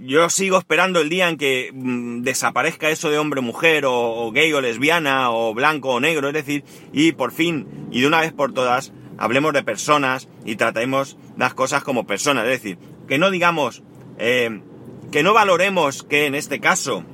yo 0.00 0.30
sigo 0.30 0.58
esperando 0.58 1.00
el 1.00 1.08
día 1.08 1.28
en 1.28 1.36
que 1.36 1.70
mm, 1.72 2.22
desaparezca 2.22 2.90
eso 2.90 3.10
de 3.10 3.18
hombre-mujer 3.18 3.84
o, 3.86 4.30
gay 4.32 4.52
o 4.52 4.60
lesbiana 4.60 5.30
o 5.30 5.54
blanco 5.54 5.90
o 5.90 6.00
negro, 6.00 6.28
es 6.28 6.34
decir, 6.34 6.64
y 6.92 7.12
por 7.12 7.32
fin 7.32 7.88
y 7.90 8.00
de 8.00 8.06
una 8.06 8.20
vez 8.20 8.32
por 8.32 8.52
todas 8.52 8.92
hablemos 9.18 9.52
de 9.52 9.62
personas 9.62 10.28
y 10.44 10.56
tratemos 10.56 11.16
las 11.36 11.54
cosas 11.54 11.82
como 11.82 12.06
personas, 12.06 12.44
es 12.44 12.62
decir, 12.62 12.78
que 13.08 13.18
no 13.18 13.30
digamos, 13.30 13.82
eh, 14.18 14.60
que 15.10 15.22
no 15.22 15.34
valoremos 15.34 16.02
que 16.02 16.26
en 16.26 16.34
este 16.34 16.60
caso 16.60 17.04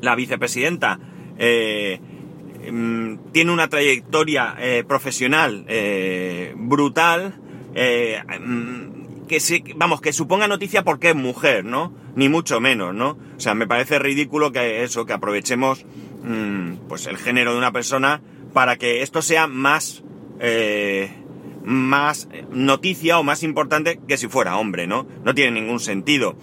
la 0.00 0.14
vicepresidenta 0.14 0.98
eh, 1.38 2.00
mm, 2.70 3.32
tiene 3.32 3.52
una 3.52 3.68
trayectoria 3.68 4.56
eh, 4.58 4.84
profesional 4.86 5.66
brutal, 6.56 7.34
mm, 7.74 8.99
que 9.30 9.74
vamos, 9.76 10.00
que 10.00 10.12
suponga 10.12 10.48
noticia 10.48 10.82
porque 10.82 11.10
es 11.10 11.14
mujer, 11.14 11.64
¿no? 11.64 11.94
Ni 12.16 12.28
mucho 12.28 12.60
menos, 12.60 12.92
¿no? 12.92 13.16
O 13.36 13.40
sea, 13.40 13.54
me 13.54 13.68
parece 13.68 14.00
ridículo 14.00 14.50
que 14.50 14.82
eso, 14.82 15.06
que 15.06 15.12
aprovechemos 15.12 15.86
mm, 16.24 16.88
pues 16.88 17.06
el 17.06 17.16
género 17.16 17.52
de 17.52 17.58
una 17.58 17.70
persona 17.70 18.22
para 18.52 18.76
que 18.76 19.02
esto 19.02 19.22
sea 19.22 19.46
más, 19.46 20.02
eh, 20.40 21.12
más 21.62 22.28
noticia 22.50 23.20
o 23.20 23.22
más 23.22 23.44
importante 23.44 24.00
que 24.08 24.16
si 24.16 24.26
fuera 24.26 24.56
hombre, 24.56 24.88
¿no? 24.88 25.06
No 25.24 25.32
tiene 25.32 25.60
ningún 25.60 25.78
sentido. 25.78 26.36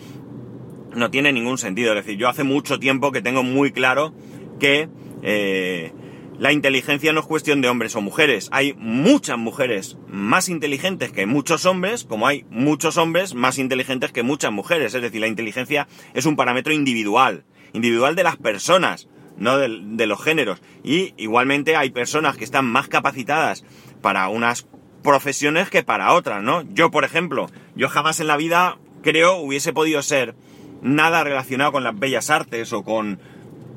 No 0.96 1.12
tiene 1.12 1.34
ningún 1.34 1.58
sentido. 1.58 1.92
Es 1.92 2.06
decir, 2.06 2.18
yo 2.18 2.30
hace 2.30 2.46
mucho 2.46 2.80
tiempo 2.80 3.12
que 3.12 3.22
tengo 3.22 3.44
muy 3.44 3.74
claro 3.74 4.14
que 4.62 4.88
eh, 5.24 5.92
la 6.40 6.52
inteligencia 6.52 7.14
no 7.14 7.22
es 7.22 7.26
cuestión 7.26 7.62
de 7.62 7.70
hombres 7.70 7.96
o 7.96 8.02
mujeres. 8.02 8.48
Hay 8.52 8.74
muchas 8.78 9.40
mujeres 9.40 9.98
más 10.08 10.50
inteligentes 10.50 11.12
que 11.12 11.26
muchos 11.26 11.66
hombres, 11.66 12.04
como 12.04 12.28
hay 12.28 12.46
muchos 12.52 12.98
hombres 12.98 13.34
más 13.34 13.58
inteligentes 13.58 14.12
que 14.12 14.22
muchas 14.22 14.52
mujeres. 14.52 14.94
Es 14.94 15.02
decir, 15.02 15.20
la 15.20 15.28
inteligencia 15.28 15.88
es 16.14 16.28
un 16.28 16.36
parámetro 16.36 16.74
individual, 16.74 17.44
individual 17.74 18.16
de 18.16 18.24
las 18.24 18.38
personas, 18.38 19.08
no 19.38 19.58
de, 19.58 20.06
los 20.06 20.24
géneros. 20.24 20.62
Y 20.84 21.16
igualmente 21.18 21.76
hay 21.76 21.90
personas 21.90 22.38
que 22.38 22.44
están 22.44 22.66
más 22.66 22.88
capacitadas 22.88 23.64
para 24.04 24.30
unas 24.30 24.68
profesiones 25.02 25.72
que 25.72 25.82
para 25.82 26.14
otras, 26.14 26.44
¿no? 26.44 26.62
Yo, 26.72 26.92
por 26.92 27.04
ejemplo, 27.04 27.50
yo 27.76 27.90
jamás 27.90 28.20
en 28.20 28.28
la 28.28 28.38
vida 28.38 28.78
creo 29.02 29.38
hubiese 29.38 29.74
podido 29.74 30.04
ser 30.04 30.36
nada 30.84 31.24
relacionado 31.24 31.72
con 31.72 31.84
las 31.84 31.98
bellas 31.98 32.30
artes 32.30 32.74
o 32.74 32.84
con... 32.84 33.20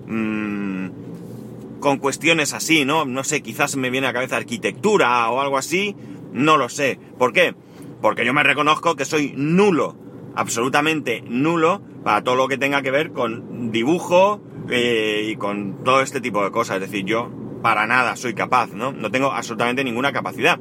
mmm, 0.07 1.10
con 1.81 1.99
cuestiones 1.99 2.53
así, 2.53 2.85
¿no? 2.85 3.05
No 3.05 3.25
sé, 3.25 3.43
quizás 3.43 3.77
me 3.77 3.91
viene 3.91 4.07
a 4.07 4.11
la 4.11 4.15
cabeza 4.15 4.37
arquitectura 4.37 5.29
o 5.31 5.41
algo 5.41 5.59
así, 5.59 5.97
no 6.33 6.57
lo 6.57 6.69
sé. 6.69 6.99
¿Por 7.19 7.33
qué? 7.33 7.55
Porque 8.01 8.25
yo 8.25 8.33
me 8.33 8.43
reconozco 8.43 8.97
que 8.97 9.05
soy 9.05 9.33
nulo, 9.37 9.97
absolutamente 10.37 11.23
nulo, 11.27 11.83
para 12.05 12.23
todo 12.23 12.37
lo 12.37 12.49
que 12.49 12.59
tenga 12.59 12.83
que 12.83 12.91
ver 12.91 13.13
con 13.13 13.73
dibujo 13.73 14.41
eh, 14.69 15.29
y 15.31 15.37
con 15.37 15.83
todo 15.83 16.03
este 16.03 16.21
tipo 16.21 16.45
de 16.45 16.51
cosas. 16.51 16.77
Es 16.77 16.91
decir, 16.91 17.05
yo 17.05 17.31
para 17.63 17.87
nada 17.87 18.17
soy 18.17 18.35
capaz, 18.35 18.73
¿no? 18.73 18.93
No 18.93 19.11
tengo 19.11 19.33
absolutamente 19.33 19.85
ninguna 19.85 20.13
capacidad. 20.13 20.59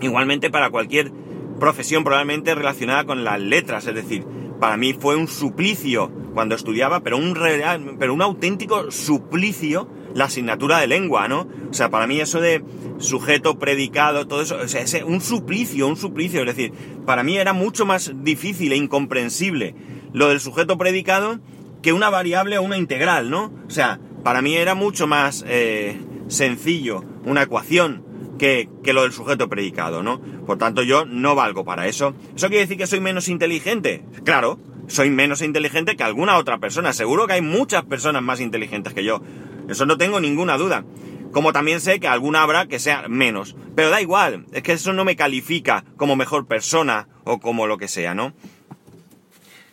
Igualmente 0.00 0.50
para 0.50 0.70
cualquier 0.70 1.12
profesión 1.60 2.02
probablemente 2.02 2.54
relacionada 2.54 3.04
con 3.04 3.22
las 3.22 3.40
letras, 3.40 3.86
es 3.86 3.94
decir, 3.94 4.24
para 4.58 4.76
mí 4.76 4.94
fue 4.94 5.16
un 5.16 5.28
suplicio 5.28 6.10
cuando 6.34 6.54
estudiaba, 6.54 7.00
pero 7.00 7.18
un 7.18 7.34
real, 7.34 7.96
pero 7.98 8.14
un 8.14 8.22
auténtico 8.22 8.90
suplicio 8.90 9.88
la 10.14 10.24
asignatura 10.26 10.78
de 10.78 10.86
lengua, 10.86 11.28
¿no? 11.28 11.48
O 11.70 11.74
sea, 11.74 11.90
para 11.90 12.06
mí 12.06 12.20
eso 12.20 12.40
de 12.40 12.62
sujeto, 12.98 13.58
predicado, 13.58 14.26
todo 14.26 14.42
eso, 14.42 14.58
o 14.62 14.68
sea, 14.68 14.82
es 14.82 14.94
un 15.04 15.20
suplicio, 15.20 15.88
un 15.88 15.96
suplicio, 15.96 16.40
es 16.40 16.46
decir, 16.46 16.72
para 17.06 17.22
mí 17.22 17.36
era 17.36 17.52
mucho 17.52 17.86
más 17.86 18.12
difícil 18.22 18.72
e 18.72 18.76
incomprensible 18.76 19.74
lo 20.12 20.28
del 20.28 20.40
sujeto 20.40 20.76
predicado 20.76 21.40
que 21.82 21.92
una 21.92 22.10
variable 22.10 22.58
o 22.58 22.62
una 22.62 22.76
integral, 22.76 23.30
¿no? 23.30 23.52
O 23.66 23.70
sea, 23.70 23.98
para 24.22 24.42
mí 24.42 24.54
era 24.54 24.74
mucho 24.74 25.06
más 25.06 25.44
eh, 25.48 26.00
sencillo 26.28 27.04
una 27.24 27.42
ecuación 27.42 28.04
que, 28.38 28.68
que, 28.82 28.92
lo 28.92 29.02
del 29.02 29.12
sujeto 29.12 29.48
predicado, 29.48 30.02
¿no? 30.02 30.20
Por 30.46 30.58
tanto, 30.58 30.82
yo 30.82 31.04
no 31.04 31.34
valgo 31.34 31.64
para 31.64 31.86
eso. 31.86 32.14
¿Eso 32.34 32.48
quiere 32.48 32.62
decir 32.62 32.78
que 32.78 32.86
soy 32.86 33.00
menos 33.00 33.28
inteligente? 33.28 34.04
Claro, 34.24 34.58
soy 34.88 35.10
menos 35.10 35.42
inteligente 35.42 35.96
que 35.96 36.02
alguna 36.02 36.36
otra 36.36 36.58
persona. 36.58 36.92
Seguro 36.92 37.26
que 37.26 37.34
hay 37.34 37.42
muchas 37.42 37.84
personas 37.84 38.22
más 38.22 38.40
inteligentes 38.40 38.94
que 38.94 39.04
yo. 39.04 39.22
Eso 39.68 39.86
no 39.86 39.96
tengo 39.98 40.20
ninguna 40.20 40.56
duda. 40.56 40.84
Como 41.32 41.52
también 41.52 41.80
sé 41.80 41.98
que 41.98 42.08
alguna 42.08 42.42
habrá 42.42 42.66
que 42.66 42.78
sea 42.78 43.08
menos. 43.08 43.56
Pero 43.74 43.90
da 43.90 44.00
igual, 44.00 44.46
es 44.52 44.62
que 44.62 44.72
eso 44.72 44.92
no 44.92 45.04
me 45.04 45.16
califica 45.16 45.84
como 45.96 46.16
mejor 46.16 46.46
persona 46.46 47.08
o 47.24 47.40
como 47.40 47.66
lo 47.66 47.78
que 47.78 47.88
sea, 47.88 48.14
¿no? 48.14 48.34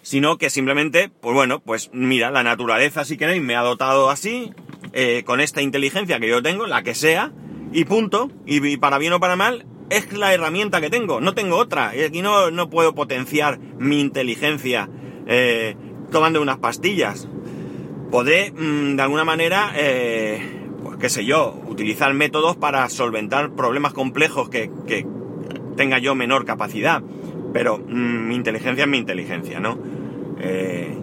Sino 0.02 0.38
que 0.38 0.50
simplemente, 0.50 1.10
pues 1.10 1.36
bueno, 1.36 1.60
pues 1.60 1.90
mira, 1.94 2.32
la 2.32 2.44
naturaleza, 2.44 3.04
si 3.04 3.18
queréis, 3.18 3.42
me 3.42 3.56
ha 3.56 3.62
dotado 3.62 4.10
así, 4.10 4.54
eh, 4.94 5.24
con 5.26 5.42
esta 5.42 5.62
inteligencia 5.62 6.20
que 6.20 6.30
yo 6.30 6.42
tengo, 6.42 6.66
la 6.66 6.82
que 6.84 6.96
sea, 6.96 7.34
y 7.74 7.84
punto. 7.86 8.32
Y, 8.46 8.78
para 8.78 8.98
bien 8.98 9.14
o 9.14 9.20
para 9.20 9.36
mal, 9.36 9.66
es 9.90 10.12
la 10.14 10.34
herramienta 10.34 10.82
que 10.82 10.90
tengo, 10.90 11.20
no 11.20 11.34
tengo 11.34 11.58
otra. 11.58 11.96
Y 11.96 12.04
aquí 12.04 12.22
no, 12.22 12.52
no 12.52 12.70
puedo 12.70 12.96
potenciar 12.96 13.60
mi 13.60 14.00
inteligencia 14.00 14.90
eh, 15.28 15.76
tomando 16.12 16.42
unas 16.42 16.58
pastillas 16.58 17.28
podré 18.10 18.52
mm, 18.52 18.96
de 18.96 19.02
alguna 19.02 19.24
manera, 19.24 19.72
eh, 19.76 20.42
pues 20.84 20.98
qué 20.98 21.10
sé 21.10 21.26
yo, 21.26 21.60
utilizar 21.68 22.14
métodos 22.14 22.56
para 22.56 22.88
solventar 22.90 23.52
problemas 23.52 23.94
complejos 23.94 24.50
que, 24.50 24.72
que 24.88 25.06
tenga 25.76 26.00
yo 26.00 26.16
menor 26.16 26.46
capacidad. 26.46 27.02
Pero 27.54 27.78
mm, 27.78 28.28
mi 28.28 28.36
inteligencia 28.36 28.84
es 28.84 28.90
mi 28.90 28.98
inteligencia, 28.98 29.60
¿no? 29.60 29.78
Eh, 30.40 30.98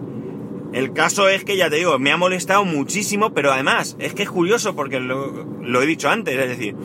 el 0.73 0.93
caso 0.93 1.29
es 1.29 1.43
que 1.43 1.57
ya 1.57 1.69
te 1.69 1.77
digo, 1.77 1.97
me 1.97 2.11
ha 2.11 2.17
molestado 2.17 2.65
muchísimo, 2.65 3.33
pero 3.33 3.51
además 3.51 3.95
es 3.99 4.13
que 4.13 4.23
es 4.23 4.29
curioso 4.29 4.75
porque 4.75 4.99
lo, 4.99 5.81
he 5.81 5.85
dicho 5.85 6.09
antes, 6.09 6.37
es 6.37 6.49
decir, 6.49 6.75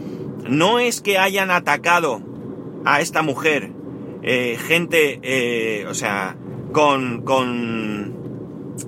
no 0.49 0.79
es 0.79 1.01
que 1.01 1.19
hayan 1.19 1.51
atacado 1.51 2.21
a 2.85 3.01
esta 3.01 3.23
mujer 3.23 3.71
eh, 4.23 4.57
gente, 4.67 5.85
o 5.89 5.95
sea, 5.95 6.37
con, 6.73 7.23
con, 7.23 8.15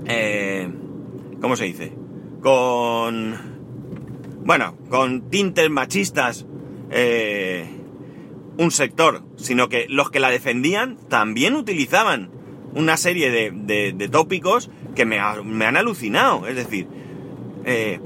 eh, 0.06 0.68
¿cómo 1.44 1.56
se 1.56 1.64
dice? 1.64 1.92
Con, 2.40 3.36
bueno, 4.46 4.78
con 4.88 5.28
tintes 5.28 5.68
machistas, 5.68 6.46
eh, 6.90 7.66
un 8.56 8.70
sector, 8.70 9.22
sino 9.36 9.68
que 9.68 9.84
los 9.90 10.10
que 10.10 10.20
la 10.20 10.30
defendían 10.30 10.96
también 11.10 11.54
utilizaban 11.54 12.30
una 12.74 12.96
serie 12.96 13.30
de, 13.30 13.92
de, 13.92 14.08
tópicos 14.08 14.70
que 14.94 15.04
me, 15.04 15.18
me, 15.44 15.66
han 15.66 15.76
alucinado, 15.76 16.46
es 16.46 16.56
decir, 16.56 16.86
eh, 17.66 18.00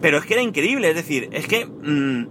pero 0.00 0.16
es 0.16 0.24
que 0.24 0.32
era 0.32 0.42
increíble, 0.42 0.88
es 0.88 0.94
decir, 0.96 1.28
es 1.32 1.46
que 1.46 1.66
mmm, 1.66 2.24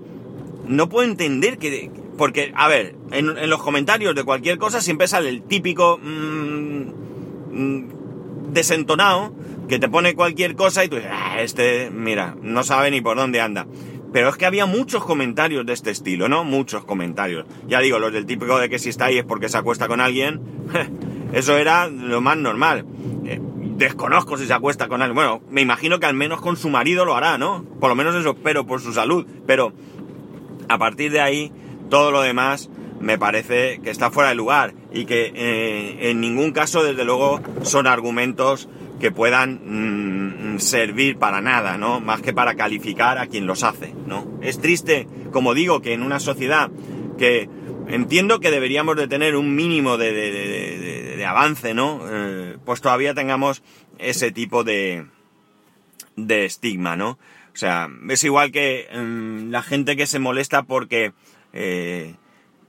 no 0.68 0.90
puedo 0.90 1.08
entender 1.08 1.60
que, 1.60 1.92
porque, 2.18 2.52
a 2.56 2.68
ver, 2.68 2.96
en, 3.12 3.48
los 3.52 3.62
comentarios 3.62 4.16
de 4.16 4.24
cualquier 4.24 4.58
cosa 4.58 4.82
siempre 4.82 5.08
sale 5.08 5.30
el 5.30 5.44
típico 5.44 6.00
mmm, 6.02 6.92
desentonado 8.52 9.36
que 9.72 9.80
te 9.80 9.88
pone 9.88 10.16
cualquier 10.16 10.58
cosa 10.58 10.84
y 10.84 10.90
tú 10.90 10.98
dices, 10.98 11.12
ah, 11.14 11.42
este, 11.42 11.90
mira, 11.92 12.36
no 12.42 12.62
sabe 12.62 12.92
ni 12.92 13.00
por 13.00 13.16
dónde 13.16 13.40
anda. 13.40 13.68
Pero 14.12 14.28
es 14.28 14.36
que 14.36 14.46
había 14.46 14.66
muchos 14.66 15.02
comentarios 15.06 15.66
de 15.66 15.72
este 15.72 15.92
estilo, 15.92 16.28
¿no? 16.28 16.44
Muchos 16.44 16.84
comentarios. 16.84 17.46
Ya 17.70 17.80
digo, 17.80 17.98
los 17.98 18.12
del 18.12 18.26
típico 18.26 18.60
de 18.60 18.68
que 18.68 18.80
si 18.80 18.90
está 18.90 19.06
ahí 19.06 19.20
es 19.20 19.24
porque 19.24 19.48
se 19.48 19.58
acuesta 19.58 19.88
con 19.88 20.02
alguien. 20.02 20.42
Eso 21.32 21.58
era 21.58 21.88
lo 21.88 22.20
más 22.20 22.36
normal. 22.36 22.86
Eh, 23.26 23.40
desconozco 23.78 24.38
si 24.38 24.46
se 24.46 24.54
acuesta 24.54 24.90
con 24.90 25.02
alguien. 25.02 25.16
Bueno, 25.16 25.42
me 25.50 25.62
imagino 25.62 26.02
que 26.02 26.06
al 26.06 26.16
menos 26.16 26.42
con 26.42 26.58
su 26.58 26.70
marido 26.70 27.06
lo 27.06 27.16
hará, 27.16 27.38
¿no? 27.38 27.64
Por 27.80 27.88
lo 27.88 27.96
menos 27.96 28.14
eso 28.14 28.32
espero 28.32 28.66
por 28.66 28.82
su 28.82 28.92
salud. 28.92 29.26
Pero 29.48 29.72
a 30.68 30.78
partir 30.78 31.14
de 31.14 31.22
ahí, 31.22 31.54
todo 31.90 32.12
lo 32.12 32.22
demás 32.22 32.70
me 33.00 33.18
parece 33.18 33.80
que 33.82 33.90
está 33.90 34.12
fuera 34.12 34.32
de 34.32 34.36
lugar 34.36 34.74
y 34.92 35.06
que 35.06 35.32
eh, 35.34 36.10
en 36.10 36.20
ningún 36.20 36.52
caso, 36.52 36.84
desde 36.84 37.06
luego, 37.06 37.40
son 37.62 37.88
argumentos 37.88 38.68
que 39.02 39.12
puedan 39.12 40.54
mm, 40.56 40.60
servir 40.60 41.18
para 41.18 41.42
nada, 41.42 41.78
¿no? 41.78 42.00
Más 42.00 42.22
que 42.22 42.34
para 42.34 42.56
calificar 42.56 43.18
a 43.18 43.28
quien 43.28 43.48
los 43.48 43.64
hace, 43.64 43.94
¿no? 44.06 44.40
Es 44.42 44.62
triste, 44.62 45.08
como 45.32 45.54
digo, 45.54 45.82
que 45.82 45.94
en 45.94 46.04
una 46.04 46.20
sociedad 46.20 46.72
que 47.18 47.50
entiendo 47.88 48.40
que 48.40 48.52
deberíamos 48.52 48.96
de 48.96 49.08
tener 49.08 49.36
un 49.36 49.56
mínimo 49.56 49.98
de, 49.98 50.14
de, 50.14 51.26
avance, 51.26 51.74
¿no? 51.74 52.02
Eh, 52.10 52.58
pues 52.66 52.82
todavía 52.82 53.14
tengamos 53.14 53.62
ese 54.00 54.32
tipo 54.32 54.64
de, 54.64 55.06
de 56.16 56.46
estigma, 56.46 56.96
¿no? 56.96 57.12
O 57.54 57.58
sea, 57.58 57.90
es 58.10 58.24
igual 58.24 58.52
que 58.52 58.88
eh, 58.90 59.46
la 59.50 59.62
gente 59.62 59.96
que 59.96 60.08
se 60.08 60.20
molesta 60.20 60.64
porque 60.64 61.14
eh, 61.54 62.16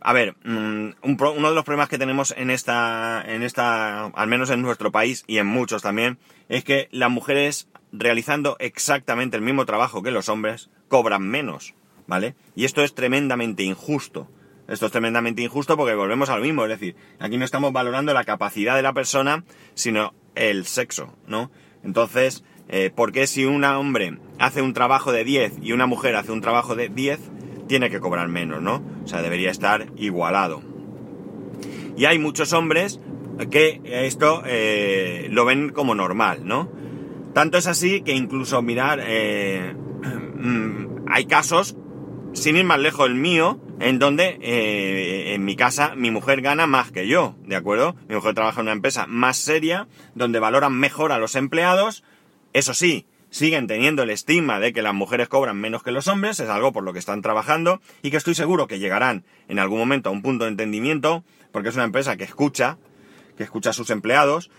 a 0.04 0.12
ver, 0.12 0.37
mm, 0.44 0.94
un 1.02 1.16
uno 1.21 1.49
de 1.49 1.54
los 1.54 1.64
problemas 1.64 1.88
que 1.88 1.99
tenemos 1.99 2.35
en 2.37 2.50
esta, 2.50 3.23
en 3.26 3.42
esta, 3.42 4.06
al 4.06 4.28
menos 4.28 4.50
en 4.50 4.62
nuestro 4.62 4.90
país 4.90 5.25
y 5.26 5.38
en 5.38 5.47
muchos 5.47 5.82
también, 5.82 6.18
es 6.49 6.64
que 6.64 6.88
las 6.90 7.11
mujeres 7.11 7.68
realizando 7.92 8.56
exactamente 8.59 9.37
el 9.37 9.42
mismo 9.42 9.66
trabajo 9.66 10.02
que 10.02 10.11
los 10.11 10.28
hombres 10.28 10.71
cobran 10.88 11.23
menos, 11.23 11.75
¿vale? 12.06 12.35
Y 12.54 12.64
esto 12.64 12.82
es 12.82 12.94
tremendamente 12.94 13.62
injusto. 13.62 14.28
Esto 14.68 14.87
es 14.87 14.92
tremendamente 14.92 15.42
injusto 15.42 15.76
porque 15.76 15.94
volvemos 15.94 16.30
a 16.30 16.37
lo 16.37 16.42
mismo, 16.42 16.64
es 16.64 16.71
decir, 16.71 16.97
aquí 17.18 17.37
no 17.37 17.44
estamos 17.44 17.73
valorando 17.73 18.14
la 18.14 18.25
capacidad 18.25 18.76
de 18.76 18.82
la 18.82 18.92
persona, 18.92 19.44
sino 19.75 20.14
el 20.35 20.66
sexo, 20.66 21.16
¿no? 21.26 21.50
Entonces, 21.82 22.44
eh, 22.68 22.90
¿por 22.94 23.12
qué 23.12 23.26
si 23.26 23.44
un 23.44 23.64
hombre 23.64 24.18
hace 24.38 24.62
un 24.62 24.73
trabajo 24.73 25.12
de 25.12 25.25
10 25.25 25.54
y 25.62 25.73
una 25.73 25.87
mujer 25.87 26.16
hace 26.16 26.32
un 26.32 26.40
trabajo 26.40 26.75
de 26.75 26.88
10, 26.88 27.21
tiene 27.73 27.88
que 27.88 28.00
cobrar 28.00 28.29
menos, 28.29 28.61
¿no? 28.61 28.83
O 29.02 29.09
sea, 29.09 29.23
debería 29.23 29.50
estar 29.50 29.87
igualado. 29.97 30.62
Y 31.97 32.05
hay 32.05 32.19
muchos 32.19 32.52
hombres 32.52 33.00
que 33.50 33.81
esto 33.83 34.43
eh, 34.45 35.29
lo 35.31 35.47
ven 35.47 35.71
como 35.71 35.95
normal, 35.95 36.41
¿no? 36.45 36.71
Tanto 37.33 37.57
es 37.57 37.67
así 37.67 38.02
que 38.02 38.12
incluso 38.12 38.61
mirar, 38.61 39.00
eh, 39.02 39.75
hay 41.07 41.25
casos, 41.25 41.75
sin 42.35 42.59
ir 42.59 42.67
más 42.67 42.79
lejos 42.79 43.07
el 43.07 43.14
mío, 43.14 43.59
en 43.81 43.99
donde 43.99 44.38
eh, 44.43 45.33
en 45.33 45.43
mi 45.47 45.57
casa 45.57 45.95
mi 45.97 46.11
mujer 46.11 46.43
gana 46.43 46.67
más 46.67 46.93
que 46.93 47.09
yo, 47.09 47.37
¿de 47.47 47.57
acuerdo? 47.57 47.97
Mi 48.07 48.17
mujer 48.17 48.35
trabaja 48.35 48.61
en 48.61 48.67
una 48.67 48.73
empresa 48.73 49.07
más 49.07 49.38
seria, 49.38 49.88
donde 50.14 50.41
valoran 50.41 50.79
mejor 50.79 51.11
a 51.11 51.19
los 51.19 51.37
empleados, 51.37 52.05
eso 52.52 52.75
sí, 52.75 53.07
siguen 53.33 53.67
teniendo 53.67 54.03
el 54.03 54.11
estigma 54.11 54.61
de 54.61 54.73
que 54.73 54.83
las 54.83 54.95
mujeres 54.95 55.27
cobran 55.27 55.57
menos 55.57 55.83
que 55.83 55.91
los 55.91 56.07
hombres, 56.07 56.39
es 56.39 56.51
algo 56.51 56.71
por 56.71 56.85
lo 56.85 56.93
que 56.93 56.99
están 56.99 57.23
trabajando 57.23 57.81
y 58.03 58.11
que 58.11 58.19
estoy 58.19 58.35
seguro 58.35 58.67
que 58.67 58.79
llegarán 58.79 59.25
en 59.49 59.59
algún 59.59 59.79
momento 59.79 60.11
a 60.11 60.12
un 60.12 60.23
punto 60.23 60.45
de 60.45 60.51
entendimiento, 60.51 61.25
porque 61.51 61.71
es 61.71 61.75
una 61.75 61.85
empresa 61.85 62.17
que 62.17 62.25
escucha, 62.25 62.77
que 63.37 63.43
escucha 63.43 63.71
a 63.71 63.73
sus 63.73 63.89
empleados. 63.89 64.51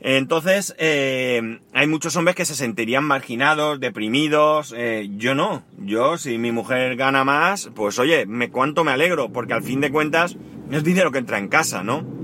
Entonces, 0.00 0.76
eh, 0.78 1.58
hay 1.72 1.86
muchos 1.88 2.14
hombres 2.14 2.36
que 2.36 2.44
se 2.44 2.54
sentirían 2.54 3.02
marginados, 3.02 3.80
deprimidos. 3.80 4.72
Eh, 4.76 5.10
yo 5.16 5.34
no. 5.34 5.64
Yo, 5.78 6.18
si 6.18 6.38
mi 6.38 6.52
mujer 6.52 6.94
gana 6.94 7.24
más, 7.24 7.70
pues 7.74 7.98
oye, 7.98 8.24
me 8.26 8.48
cuánto 8.48 8.84
me 8.84 8.92
alegro, 8.92 9.32
porque 9.32 9.54
al 9.54 9.64
fin 9.64 9.80
de 9.80 9.90
cuentas 9.90 10.36
es 10.70 10.84
dinero 10.84 11.10
que 11.10 11.18
entra 11.18 11.38
en 11.38 11.48
casa, 11.48 11.82
¿no? 11.82 12.17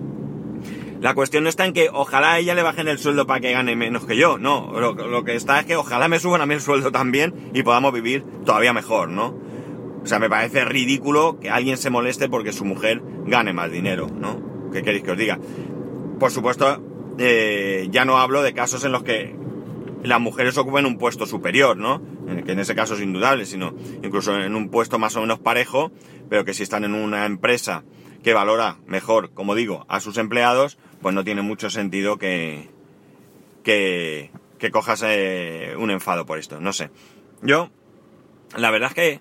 La 1.05 1.13
cuestión 1.13 1.45
no 1.45 1.51
está 1.51 1.67
en 1.67 1.75
que 1.75 1.91
ojalá 1.93 2.33
a 2.33 2.39
ella 2.39 2.55
le 2.55 2.63
bajen 2.63 2.89
el 2.89 2.99
sueldo 2.99 3.27
para 3.27 3.39
que 3.39 3.53
gane 3.53 3.77
menos 3.77 4.07
que 4.07 4.17
yo, 4.17 4.39
no. 4.39 4.73
Lo, 4.81 5.23
que 5.23 5.35
está 5.35 5.61
es 5.61 5.67
que 5.67 5.77
ojalá 5.77 6.09
me 6.09 6.19
suban 6.19 6.41
a 6.41 6.47
mí 6.47 6.55
el 6.55 6.63
sueldo 6.63 6.93
también 6.93 7.51
y 7.53 7.63
podamos 7.63 7.93
vivir 7.93 8.25
todavía 8.47 8.73
mejor, 8.73 9.11
¿no? 9.11 9.39
O 10.03 10.07
sea, 10.07 10.19
me 10.19 10.31
parece 10.31 10.65
ridículo 10.65 11.39
que 11.39 11.51
alguien 11.51 11.77
se 11.77 11.91
moleste 11.91 12.31
porque 12.31 12.55
su 12.55 12.65
mujer 12.65 13.03
gane 13.27 13.53
más 13.53 13.71
dinero, 13.71 14.07
¿no? 14.07 14.71
¿Qué 14.73 14.83
queréis 14.83 15.05
que 15.05 15.11
os 15.11 15.19
diga? 15.19 15.39
Por 16.19 16.31
supuesto, 16.31 16.83
eh, 17.19 17.87
ya 17.91 18.07
no 18.07 18.17
hablo 18.17 18.43
de 18.43 18.55
casos 18.55 18.83
en 18.85 18.93
los 18.93 19.03
que 19.03 19.37
las 20.03 20.21
mujeres 20.21 20.57
ocupen 20.57 20.87
un 20.87 20.97
puesto 20.97 21.27
superior, 21.27 21.77
¿no? 21.77 22.01
Que 22.47 22.53
en 22.53 22.61
ese 22.61 22.75
caso 22.75 22.95
es 22.95 23.03
indudable, 23.03 23.45
sino 23.45 23.75
incluso 24.03 24.41
en 24.41 24.55
un 24.55 24.71
puesto 24.71 24.99
más 24.99 25.15
o 25.17 25.21
menos 25.21 25.39
parejo, 25.39 25.93
pero 26.31 26.47
que 26.47 26.55
si 26.55 26.63
están 26.63 26.83
en 26.85 26.95
una 26.95 27.27
empresa 27.27 27.85
que 28.25 28.33
valora 28.33 28.79
mejor, 28.87 29.35
como 29.35 29.55
digo, 29.55 29.85
a 29.87 30.01
sus 30.01 30.17
empleados, 30.17 30.79
pues 31.05 31.15
no 31.15 31.23
tiene 31.23 31.43
mucho 31.43 31.69
sentido 31.69 32.17
que, 32.17 32.71
que, 33.63 34.31
cojas 34.73 35.05
eh, 35.05 35.75
un 35.77 35.91
enfado 35.91 36.25
por 36.25 36.39
esto. 36.39 36.63
No 36.63 36.73
sé. 36.73 36.89
Yo, 37.43 37.69
la 38.57 38.71
verdad 38.71 38.89
es 38.89 38.95
que 38.95 39.21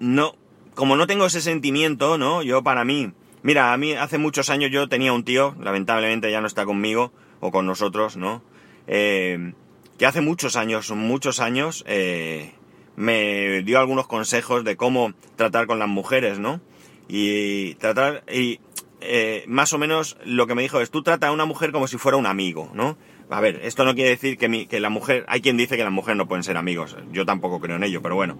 no, 0.00 0.34
como 0.74 0.96
no 0.96 1.06
tengo 1.06 1.24
ese 1.24 1.40
sentimiento, 1.40 2.18
¿no? 2.18 2.42
Yo 2.42 2.64
para 2.64 2.84
mí, 2.84 3.12
mira, 3.44 3.72
a 3.72 3.76
mí 3.76 3.92
hace 3.92 4.18
muchos 4.18 4.50
años 4.50 4.72
yo 4.72 4.88
tenía 4.88 5.12
un 5.12 5.22
tío, 5.22 5.54
lamentablemente 5.60 6.32
ya 6.32 6.40
no 6.40 6.48
está 6.48 6.64
conmigo 6.64 7.12
o 7.38 7.52
con 7.52 7.64
nosotros, 7.64 8.16
¿no? 8.16 8.42
Eh, 8.88 9.52
que 9.98 10.06
hace 10.06 10.20
muchos 10.20 10.56
años, 10.56 10.90
muchos 10.90 11.38
años, 11.38 11.84
eh, 11.86 12.54
me 12.96 13.62
dio 13.62 13.78
algunos 13.78 14.08
consejos 14.08 14.64
de 14.64 14.76
cómo 14.76 15.12
tratar 15.36 15.68
con 15.68 15.78
las 15.78 15.88
mujeres, 15.88 16.40
¿no? 16.40 16.60
Y 17.06 17.74
tratar, 17.76 18.24
y 18.28 18.58
eh, 19.06 19.44
más 19.46 19.72
o 19.72 19.78
menos 19.78 20.16
lo 20.24 20.46
que 20.46 20.54
me 20.54 20.62
dijo 20.62 20.80
es, 20.80 20.90
tú 20.90 21.02
trata 21.02 21.28
a 21.28 21.32
una 21.32 21.44
mujer 21.44 21.72
como 21.72 21.86
si 21.86 21.98
fuera 21.98 22.16
un 22.16 22.26
amigo, 22.26 22.70
¿no? 22.74 22.96
A 23.30 23.40
ver, 23.40 23.60
esto 23.64 23.84
no 23.84 23.94
quiere 23.94 24.10
decir 24.10 24.36
que, 24.36 24.66
que 24.66 24.80
la 24.80 24.90
mujer, 24.90 25.24
hay 25.28 25.40
quien 25.40 25.56
dice 25.56 25.76
que 25.76 25.84
las 25.84 25.92
mujeres 25.92 26.16
no 26.16 26.28
pueden 26.28 26.44
ser 26.44 26.56
amigos, 26.56 26.96
yo 27.12 27.24
tampoco 27.24 27.60
creo 27.60 27.76
en 27.76 27.84
ello, 27.84 28.02
pero 28.02 28.14
bueno. 28.14 28.38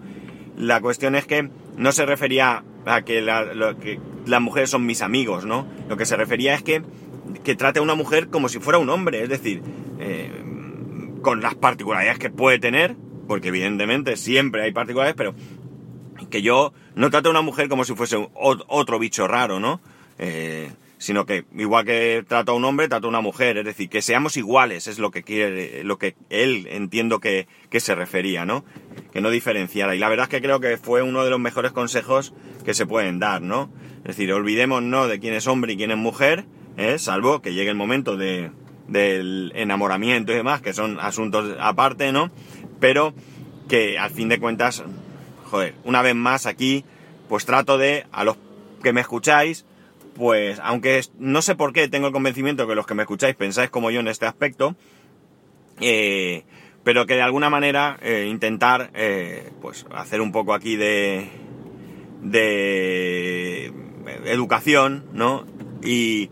La 0.56 0.80
cuestión 0.80 1.16
es 1.16 1.26
que 1.26 1.48
no 1.76 1.92
se 1.92 2.06
refería 2.06 2.62
a 2.86 3.02
que, 3.02 3.20
las 3.20 4.40
mujeres 4.40 4.70
son 4.70 4.86
mis 4.86 5.02
amigos, 5.02 5.44
¿no? 5.44 5.66
Lo 5.88 5.96
que 5.96 6.06
se 6.06 6.16
refería 6.16 6.54
es 6.54 6.62
que, 6.62 6.82
que 7.42 7.56
trate 7.56 7.80
a 7.80 7.82
una 7.82 7.94
mujer 7.94 8.28
como 8.28 8.48
si 8.48 8.60
fuera 8.60 8.78
un 8.78 8.88
hombre, 8.88 9.22
es 9.22 9.28
decir, 9.28 9.62
eh, 9.98 10.30
con 11.22 11.40
las 11.40 11.54
particularidades 11.54 12.18
que 12.18 12.30
puede 12.30 12.58
tener, 12.58 12.96
porque 13.26 13.48
evidentemente 13.48 14.16
siempre 14.16 14.62
hay 14.62 14.72
particularidades, 14.72 15.16
pero 15.16 15.34
que 16.30 16.42
yo 16.42 16.72
no 16.94 17.10
trate 17.10 17.28
a 17.28 17.30
una 17.30 17.42
mujer 17.42 17.68
como 17.68 17.84
si 17.84 17.94
fuese 17.94 18.28
otro 18.34 18.98
bicho 18.98 19.26
raro, 19.26 19.58
¿no? 19.58 19.80
Eh, 20.18 20.70
sino 21.04 21.26
que 21.26 21.44
igual 21.54 21.84
que 21.84 22.24
trato 22.26 22.52
a 22.52 22.54
un 22.54 22.64
hombre, 22.64 22.88
trato 22.88 23.08
a 23.08 23.10
una 23.10 23.20
mujer, 23.20 23.58
es 23.58 23.64
decir, 23.64 23.90
que 23.90 24.00
seamos 24.00 24.38
iguales, 24.38 24.86
es 24.86 24.98
lo 24.98 25.10
que 25.10 25.22
quiere, 25.22 25.84
lo 25.84 25.98
que 25.98 26.16
él 26.30 26.66
entiendo 26.70 27.20
que, 27.20 27.46
se 27.70 27.94
refería, 27.94 28.46
¿no? 28.46 28.64
Que 29.12 29.20
no 29.20 29.28
diferenciara. 29.28 29.94
Y 29.94 29.98
la 29.98 30.08
verdad 30.08 30.24
es 30.24 30.30
que 30.30 30.40
creo 30.40 30.60
que 30.60 30.78
fue 30.78 31.02
uno 31.02 31.22
de 31.22 31.30
los 31.30 31.40
mejores 31.40 31.72
consejos 31.72 32.32
que 32.64 32.72
se 32.72 32.86
pueden 32.86 33.18
dar, 33.18 33.42
¿no? 33.42 33.70
Es 33.98 34.16
decir, 34.16 34.32
olvidémonos 34.32 35.08
de 35.08 35.20
quién 35.20 35.34
es 35.34 35.46
hombre 35.46 35.74
y 35.74 35.76
quién 35.76 35.90
es 35.90 35.98
mujer, 35.98 36.46
¿eh? 36.78 36.98
salvo 36.98 37.42
que 37.42 37.52
llegue 37.52 37.68
el 37.68 37.76
momento 37.76 38.16
de, 38.16 38.50
del 38.88 39.52
enamoramiento 39.54 40.32
y 40.32 40.36
demás, 40.36 40.62
que 40.62 40.72
son 40.72 40.98
asuntos 41.00 41.54
aparte, 41.60 42.12
¿no? 42.12 42.30
Pero 42.80 43.12
que 43.68 43.98
al 43.98 44.10
fin 44.10 44.28
de 44.28 44.40
cuentas, 44.40 44.84
joder, 45.44 45.74
una 45.84 46.00
vez 46.00 46.14
más 46.14 46.46
aquí, 46.46 46.84
pues 47.28 47.44
trato 47.44 47.76
de, 47.76 48.06
a 48.12 48.24
los 48.24 48.36
que 48.82 48.92
me 48.92 49.00
escucháis, 49.00 49.66
pues 50.14 50.60
aunque 50.62 51.00
no 51.18 51.42
sé 51.42 51.54
por 51.54 51.72
qué 51.72 51.88
tengo 51.88 52.06
el 52.06 52.12
convencimiento 52.12 52.66
que 52.66 52.74
los 52.74 52.86
que 52.86 52.94
me 52.94 53.02
escucháis 53.02 53.34
pensáis 53.36 53.70
como 53.70 53.90
yo 53.90 54.00
en 54.00 54.08
este 54.08 54.26
aspecto, 54.26 54.76
eh, 55.80 56.44
pero 56.82 57.06
que 57.06 57.14
de 57.14 57.22
alguna 57.22 57.50
manera 57.50 57.98
eh, 58.02 58.26
intentar 58.28 58.90
eh, 58.94 59.50
pues 59.60 59.86
hacer 59.94 60.20
un 60.20 60.32
poco 60.32 60.54
aquí 60.54 60.76
de, 60.76 61.28
de 62.22 63.72
educación, 64.26 65.06
¿no? 65.12 65.46
Y, 65.82 66.30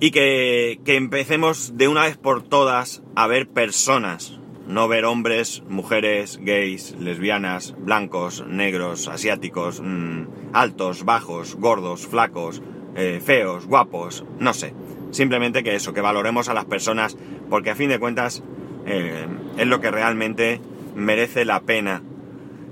y 0.00 0.10
que, 0.10 0.80
que 0.84 0.96
empecemos 0.96 1.76
de 1.76 1.88
una 1.88 2.02
vez 2.02 2.16
por 2.16 2.42
todas 2.42 3.02
a 3.14 3.26
ver 3.26 3.48
personas, 3.48 4.38
no 4.66 4.88
ver 4.88 5.04
hombres, 5.04 5.62
mujeres, 5.68 6.38
gays, 6.40 6.96
lesbianas, 6.98 7.74
blancos, 7.78 8.44
negros, 8.46 9.08
asiáticos, 9.08 9.80
mm, 9.80 10.52
altos, 10.52 11.04
bajos, 11.04 11.56
gordos, 11.56 12.06
flacos, 12.06 12.62
eh, 12.94 13.20
feos, 13.24 13.66
guapos, 13.66 14.24
no 14.38 14.52
sé. 14.54 14.74
Simplemente 15.10 15.62
que 15.62 15.74
eso, 15.74 15.92
que 15.92 16.00
valoremos 16.00 16.48
a 16.48 16.54
las 16.54 16.64
personas, 16.64 17.16
porque 17.50 17.70
a 17.70 17.74
fin 17.74 17.88
de 17.88 17.98
cuentas 17.98 18.42
eh, 18.86 19.26
es 19.56 19.66
lo 19.66 19.80
que 19.80 19.90
realmente 19.90 20.60
merece 20.94 21.44
la 21.44 21.60
pena 21.60 22.02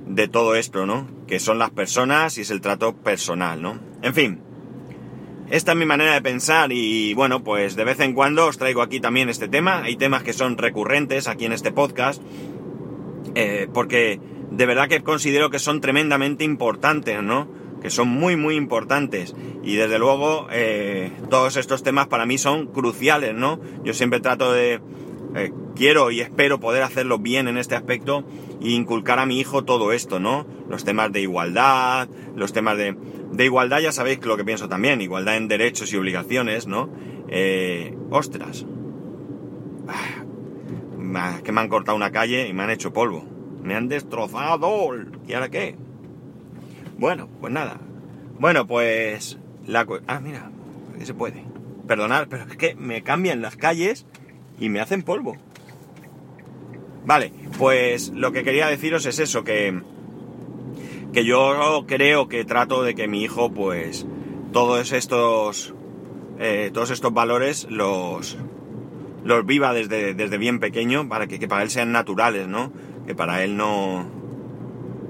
de 0.06 0.28
todo 0.28 0.54
esto, 0.54 0.86
¿no? 0.86 1.06
Que 1.26 1.38
son 1.38 1.58
las 1.58 1.70
personas 1.70 2.38
y 2.38 2.42
es 2.42 2.50
el 2.50 2.60
trato 2.60 2.96
personal, 2.96 3.62
¿no? 3.62 3.78
En 4.02 4.14
fin, 4.14 4.40
esta 5.50 5.72
es 5.72 5.78
mi 5.78 5.84
manera 5.84 6.14
de 6.14 6.22
pensar 6.22 6.72
y 6.72 7.12
bueno, 7.14 7.42
pues 7.42 7.76
de 7.76 7.84
vez 7.84 8.00
en 8.00 8.14
cuando 8.14 8.46
os 8.46 8.58
traigo 8.58 8.82
aquí 8.82 9.00
también 9.00 9.28
este 9.28 9.48
tema. 9.48 9.82
Hay 9.82 9.96
temas 9.96 10.22
que 10.22 10.32
son 10.32 10.56
recurrentes 10.56 11.28
aquí 11.28 11.44
en 11.44 11.52
este 11.52 11.72
podcast 11.72 12.22
eh, 13.34 13.68
porque 13.72 14.20
de 14.50 14.66
verdad 14.66 14.88
que 14.88 15.02
considero 15.02 15.50
que 15.50 15.58
son 15.58 15.80
tremendamente 15.80 16.44
importantes, 16.44 17.22
¿no? 17.22 17.48
Que 17.82 17.90
son 17.90 18.08
muy, 18.08 18.36
muy 18.36 18.56
importantes. 18.56 19.34
Y 19.62 19.76
desde 19.76 19.98
luego 19.98 20.48
eh, 20.50 21.12
todos 21.30 21.56
estos 21.56 21.82
temas 21.82 22.08
para 22.08 22.26
mí 22.26 22.38
son 22.38 22.66
cruciales, 22.66 23.34
¿no? 23.34 23.60
Yo 23.84 23.94
siempre 23.94 24.20
trato 24.20 24.52
de... 24.52 24.80
Eh, 25.34 25.52
quiero 25.80 26.10
y 26.10 26.20
espero 26.20 26.60
poder 26.60 26.82
hacerlo 26.82 27.18
bien 27.18 27.48
en 27.48 27.56
este 27.56 27.74
aspecto 27.74 28.22
e 28.60 28.68
inculcar 28.68 29.18
a 29.18 29.24
mi 29.24 29.40
hijo 29.40 29.64
todo 29.64 29.92
esto, 29.92 30.20
¿no? 30.20 30.46
Los 30.68 30.84
temas 30.84 31.10
de 31.10 31.22
igualdad, 31.22 32.06
los 32.36 32.52
temas 32.52 32.76
de 32.76 32.94
de 33.32 33.44
igualdad 33.46 33.80
ya 33.80 33.90
sabéis 33.90 34.22
lo 34.26 34.36
que 34.36 34.44
pienso 34.44 34.68
también, 34.68 35.00
igualdad 35.00 35.38
en 35.38 35.48
derechos 35.48 35.90
y 35.94 35.96
obligaciones, 35.96 36.66
¿no? 36.66 36.90
Eh, 37.28 37.96
ostras. 38.10 38.66
Ah, 39.88 41.40
que 41.42 41.52
me 41.52 41.60
han 41.62 41.68
cortado 41.68 41.96
una 41.96 42.10
calle 42.10 42.46
y 42.46 42.52
me 42.52 42.62
han 42.62 42.70
hecho 42.70 42.92
polvo. 42.92 43.24
Me 43.62 43.74
han 43.74 43.88
destrozado. 43.88 44.90
¿Y 45.26 45.32
ahora 45.32 45.48
qué? 45.48 45.76
Bueno, 46.98 47.28
pues 47.40 47.52
nada. 47.52 47.78
Bueno, 48.38 48.66
pues... 48.66 49.38
La... 49.66 49.86
Ah, 50.06 50.20
mira, 50.20 50.50
que 50.98 51.06
se 51.06 51.14
puede. 51.14 51.44
Perdonad, 51.86 52.26
pero 52.28 52.44
es 52.44 52.56
que 52.56 52.74
me 52.74 53.02
cambian 53.02 53.40
las 53.40 53.56
calles 53.56 54.06
y 54.58 54.68
me 54.68 54.80
hacen 54.80 55.02
polvo. 55.02 55.36
Vale, 57.04 57.32
pues 57.58 58.10
lo 58.10 58.32
que 58.32 58.44
quería 58.44 58.68
deciros 58.68 59.06
es 59.06 59.18
eso, 59.18 59.42
que 59.42 59.80
que 61.12 61.24
yo 61.24 61.84
creo 61.86 62.28
que 62.28 62.44
trato 62.44 62.82
de 62.82 62.94
que 62.94 63.08
mi 63.08 63.22
hijo, 63.22 63.52
pues, 63.52 64.06
todos 64.52 64.92
estos, 64.92 65.74
eh, 66.38 66.70
todos 66.72 66.90
estos 66.90 67.12
valores 67.12 67.66
los, 67.70 68.38
los 69.24 69.46
viva 69.46 69.72
desde, 69.72 70.14
desde 70.14 70.38
bien 70.38 70.60
pequeño 70.60 71.08
para 71.08 71.26
que, 71.26 71.46
para 71.48 71.62
él 71.62 71.70
sean 71.70 71.92
naturales, 71.92 72.46
¿no? 72.46 72.72
Que 73.06 73.14
para 73.14 73.42
él 73.44 73.56
no... 73.56 74.18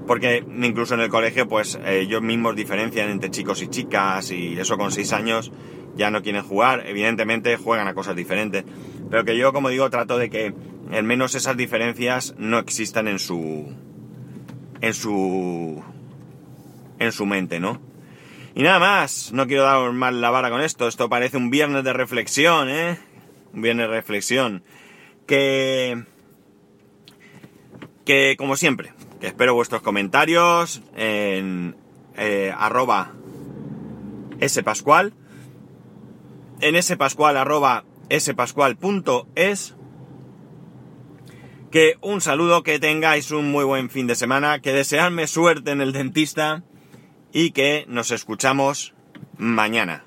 Porque 0.07 0.43
incluso 0.61 0.95
en 0.95 1.01
el 1.01 1.09
colegio, 1.09 1.47
pues, 1.47 1.79
ellos 1.85 2.21
mismos 2.21 2.55
diferencian 2.55 3.09
entre 3.09 3.29
chicos 3.29 3.61
y 3.61 3.67
chicas 3.67 4.31
y 4.31 4.59
eso 4.59 4.77
con 4.77 4.91
seis 4.91 5.13
años 5.13 5.51
ya 5.95 6.09
no 6.09 6.23
quieren 6.23 6.41
jugar. 6.41 6.83
Evidentemente 6.87 7.55
juegan 7.55 7.87
a 7.87 7.93
cosas 7.93 8.15
diferentes. 8.15 8.65
Pero 9.09 9.23
que 9.23 9.37
yo, 9.37 9.53
como 9.53 9.69
digo, 9.69 9.89
trato 9.89 10.17
de 10.17 10.29
que 10.29 10.53
al 10.91 11.03
menos 11.03 11.35
esas 11.35 11.57
diferencias 11.57 12.35
no 12.37 12.59
existan 12.59 13.07
en 13.07 13.19
su 13.19 13.73
en 14.81 14.93
su 14.93 15.83
en 16.99 17.11
su 17.11 17.25
mente, 17.25 17.59
¿no? 17.59 17.81
Y 18.53 18.63
nada 18.63 18.79
más, 18.79 19.31
no 19.31 19.47
quiero 19.47 19.63
dar 19.63 19.91
mal 19.93 20.19
la 20.19 20.29
vara 20.29 20.49
con 20.49 20.61
esto, 20.61 20.87
esto 20.87 21.09
parece 21.09 21.37
un 21.37 21.49
viernes 21.49 21.83
de 21.83 21.93
reflexión, 21.93 22.69
¿eh? 22.69 22.99
Un 23.53 23.61
viernes 23.61 23.87
de 23.87 23.95
reflexión. 23.95 24.63
Que... 25.25 26.03
Que, 28.05 28.35
como 28.37 28.55
siempre, 28.55 28.93
que 29.21 29.27
espero 29.27 29.53
vuestros 29.53 29.81
comentarios 29.81 30.81
en 30.95 31.75
eh, 32.17 32.53
arroba 32.57 33.13
spascual, 34.45 35.13
en 36.59 36.81
spascual 36.81 37.37
arroba 37.37 37.85
spascual.es 38.11 39.75
Que 41.71 41.95
un 42.01 42.19
saludo, 42.19 42.63
que 42.63 42.79
tengáis 42.79 43.31
un 43.31 43.49
muy 43.49 43.63
buen 43.63 43.89
fin 43.89 44.05
de 44.05 44.15
semana, 44.15 44.59
que 44.59 44.73
deseadme 44.73 45.25
suerte 45.25 45.71
en 45.71 45.79
el 45.79 45.93
dentista 45.93 46.63
y 47.31 47.51
que 47.51 47.85
nos 47.87 48.11
escuchamos 48.11 48.93
mañana. 49.37 50.03